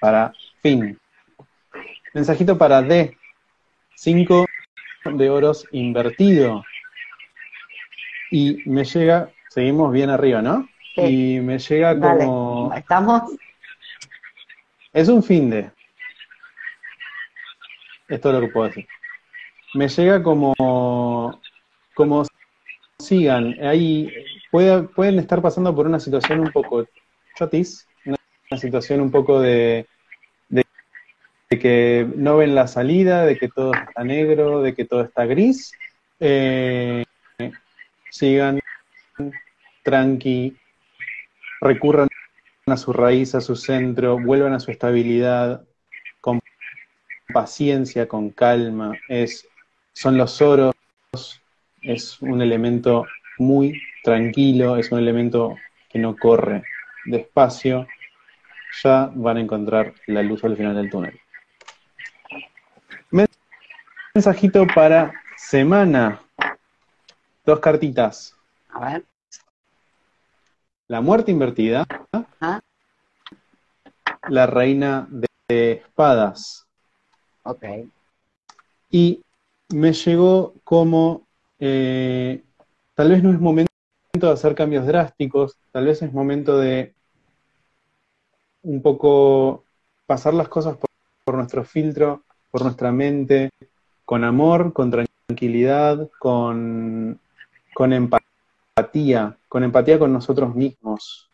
[0.00, 0.32] para
[0.62, 0.98] fin.
[2.14, 3.16] Mensajito para D.
[3.94, 4.46] Cinco
[5.04, 6.64] de oros invertido.
[8.30, 10.68] Y me llega, seguimos bien arriba, ¿no?
[10.94, 11.36] Sí.
[11.36, 12.24] Y me llega dale.
[12.24, 12.72] como...
[12.74, 13.22] ¿Estamos?
[14.92, 15.70] Es un fin de.
[18.09, 18.86] Esto es lo que puedo decir.
[19.74, 21.40] Me llega como,
[21.94, 22.24] como
[22.98, 23.54] sigan.
[23.64, 24.12] Ahí
[24.50, 26.86] puede- pueden estar pasando por una situación un poco
[27.36, 27.88] chotis,
[28.52, 29.86] una, situación un poco de,
[30.48, 30.64] de,
[31.50, 35.24] de que no ven la salida, de que todo está negro, de que todo está
[35.24, 35.72] gris.
[36.20, 37.04] Eh,
[38.10, 38.60] sigan
[39.82, 40.56] tranqui,
[41.60, 42.08] recurran
[42.66, 45.64] a su raíz, a su centro, vuelvan a su estabilidad,
[46.20, 46.40] con
[47.32, 48.92] paciencia, con calma.
[49.08, 49.48] Es,
[49.92, 50.74] son los oros,
[51.82, 53.06] es un elemento
[53.38, 55.56] muy tranquilo, es un elemento
[55.88, 56.62] que no corre
[57.04, 57.86] despacio.
[58.82, 61.20] Ya van a encontrar la luz al final del túnel.
[64.15, 66.20] Mensajito para semana.
[67.44, 68.36] Dos cartitas.
[68.70, 69.05] A ver.
[70.89, 71.86] La muerte invertida.
[72.40, 72.61] Ah.
[74.28, 75.09] La reina
[75.49, 76.66] de espadas.
[77.43, 77.65] Ok.
[78.90, 79.23] Y
[79.70, 81.27] me llegó como,
[81.59, 82.43] eh,
[82.94, 83.73] tal vez no es momento
[84.12, 86.94] de hacer cambios drásticos, tal vez es momento de
[88.62, 89.64] un poco
[90.06, 90.89] pasar las cosas por,
[91.24, 93.51] por nuestro filtro, por nuestra mente,
[94.05, 97.18] con amor, con tranquilidad, con,
[97.74, 101.28] con empatía, con empatía con nosotros mismos.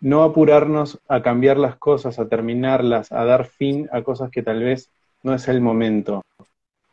[0.00, 4.60] No apurarnos a cambiar las cosas, a terminarlas, a dar fin a cosas que tal
[4.60, 4.90] vez
[5.22, 6.22] no es el momento.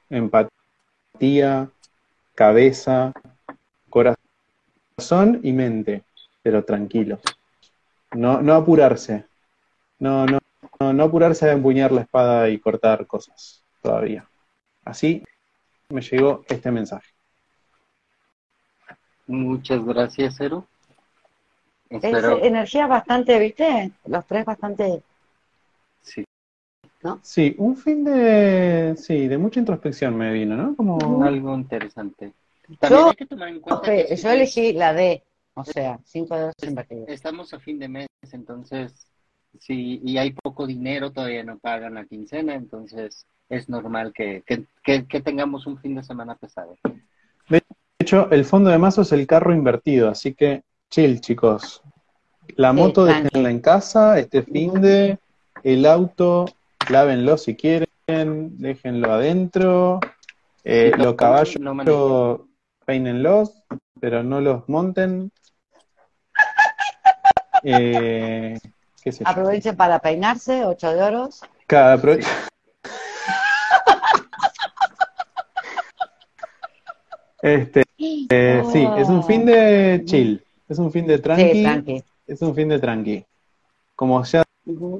[0.10, 1.70] Empatía,
[2.36, 3.12] cabeza,
[3.90, 6.04] corazón y mente,
[6.44, 7.22] pero tranquilos.
[8.16, 9.26] No, no apurarse.
[10.00, 10.40] No, no,
[10.80, 14.28] no, no apurarse a empuñar la espada y cortar cosas todavía.
[14.86, 15.24] Así
[15.90, 17.10] me llegó este mensaje.
[19.28, 20.66] Muchas gracias, Eru.
[21.90, 23.92] Es Espero, energía bastante, ¿viste?
[24.06, 25.02] Los tres bastante.
[26.02, 26.24] sí.
[27.22, 30.76] Sí, un fin de, sí, de mucha introspección me vino, ¿no?
[30.76, 32.34] Como algo interesante.
[32.80, 35.24] También Yo- hay que tomar en cuenta Ok, que yo elegí la D,
[35.56, 37.10] o sea, cinco dedos invertidos.
[37.10, 39.08] estamos a fin de mes, entonces,
[39.60, 44.66] sí, y hay poco dinero, todavía no pagan la quincena, entonces es normal que, que,
[44.84, 46.78] que, que tengamos un fin de semana pesado.
[47.50, 47.62] De
[48.00, 51.82] hecho, el fondo de mazo es el carro invertido, así que chill, chicos.
[52.56, 55.20] La moto déjenla en casa, este fin de,
[55.64, 56.46] el auto,
[56.90, 57.88] lávenlo si quieren,
[58.58, 60.00] déjenlo adentro,
[60.64, 62.50] eh, no- los caballos, no manejen.
[62.86, 63.62] peínenlos,
[64.00, 65.32] pero no los monten.
[67.64, 68.58] Eh,
[69.02, 69.30] qué sé yo.
[69.30, 71.42] Aprovechen para peinarse, ocho de oros.
[71.68, 72.00] Cada
[77.42, 82.04] Este, eh, sí, es un fin de chill, es un fin de Sí, tranqui, tranqui.
[82.28, 83.26] es un fin de tranqui.
[83.96, 84.44] Como ya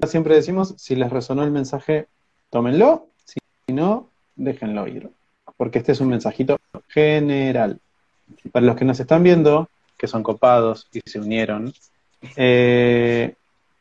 [0.08, 2.08] siempre decimos, si les resonó el mensaje,
[2.50, 3.40] tómenlo, si
[3.74, 5.10] no, déjenlo ir,
[5.58, 6.58] porque este es un mensajito
[6.88, 7.80] general.
[8.52, 9.68] Para los que nos están viendo,
[9.98, 11.74] que son copados y se unieron,
[12.36, 13.36] Eh,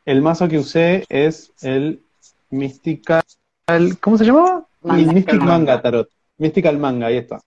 [0.05, 2.01] el mazo que usé es el
[2.49, 3.23] Mystical.
[4.01, 4.65] ¿Cómo se llamaba?
[4.81, 5.01] Manga.
[5.01, 5.45] El Mystic Manga.
[5.45, 6.09] Manga Tarot.
[6.37, 7.41] Mystical Manga, ahí está.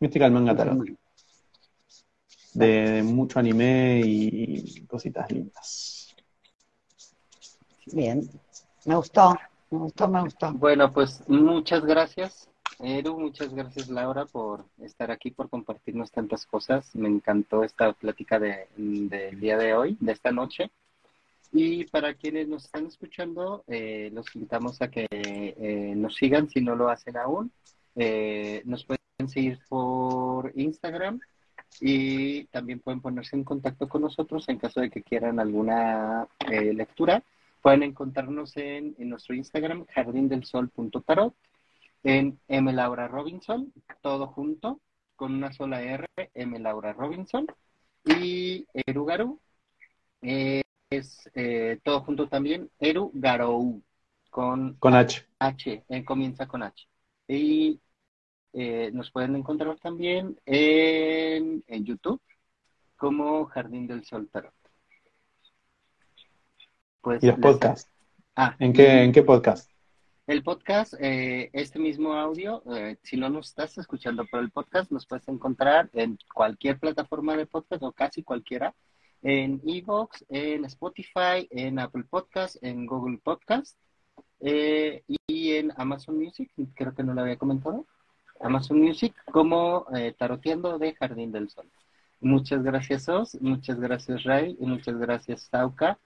[0.00, 0.84] Mystical Manga Tarot.
[2.54, 6.14] De, de mucho anime y cositas lindas.
[7.86, 8.28] Bien.
[8.84, 9.36] Me gustó,
[9.70, 10.52] me gustó, me gustó.
[10.52, 12.47] Bueno, pues muchas gracias,
[12.80, 16.94] Eru, muchas gracias, Laura, por estar aquí, por compartirnos tantas cosas.
[16.94, 20.70] Me encantó esta plática de- del día de hoy, de esta noche.
[21.52, 26.60] Y para quienes nos están escuchando, eh, los invitamos a que eh, nos sigan si
[26.60, 27.50] no lo hacen aún.
[27.96, 31.18] Eh, nos pueden seguir por Instagram
[31.80, 36.72] y también pueden ponerse en contacto con nosotros en caso de que quieran alguna eh,
[36.74, 37.24] lectura.
[37.60, 41.34] Pueden encontrarnos en, en nuestro Instagram, jardindelsol.tarot,
[42.08, 42.72] en M.
[42.72, 43.70] Laura Robinson,
[44.00, 44.80] todo junto,
[45.14, 46.58] con una sola R, M.
[46.58, 47.46] Laura Robinson,
[48.06, 49.38] y Erugaru,
[50.22, 53.82] eh, es eh, todo junto también, Eru Garou,
[54.30, 55.26] con Con H.
[55.38, 56.88] H, eh, comienza con H.
[57.28, 57.78] Y
[58.54, 62.22] eh, nos pueden encontrar también en, en YouTube
[62.96, 64.54] como Jardín del Sol Tarot.
[67.02, 67.90] Pues Y los podcasts.
[68.34, 69.70] Ah, ¿En qué, ¿En qué podcast?
[70.28, 74.90] El podcast, eh, este mismo audio, eh, si no nos estás escuchando por el podcast,
[74.92, 78.74] nos puedes encontrar en cualquier plataforma de podcast o casi cualquiera,
[79.22, 83.78] en Evox, en Spotify, en Apple Podcast, en Google Podcast
[84.40, 87.86] eh, y en Amazon Music, creo que no lo había comentado,
[88.38, 91.70] Amazon Music como eh, Taroteando de Jardín del Sol.
[92.20, 95.98] Muchas gracias, Os, muchas gracias, Ray, y muchas gracias, Sauca,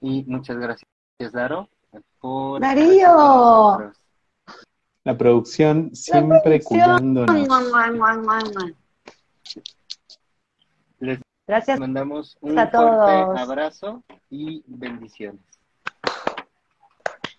[0.00, 0.88] y muchas gracias,
[1.32, 1.68] Daro,
[2.20, 2.60] por...
[2.60, 3.92] Darío.
[5.04, 7.48] La producción siempre cuidándonos.
[10.98, 11.80] Les Gracias.
[11.80, 15.40] mandamos un a fuerte abrazo y bendiciones.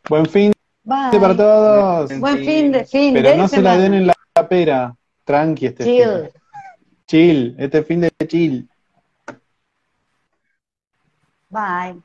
[0.09, 0.51] Buen fin
[0.83, 1.19] Bye.
[1.19, 2.19] para todos.
[2.19, 4.15] Buen fin de fin Pero de no se la den en la
[4.49, 4.95] pera.
[5.23, 6.09] Tranqui este Chill.
[6.09, 6.41] fin.
[7.05, 7.55] Chill.
[7.59, 8.69] Este fin de chill.
[11.49, 12.01] Bye.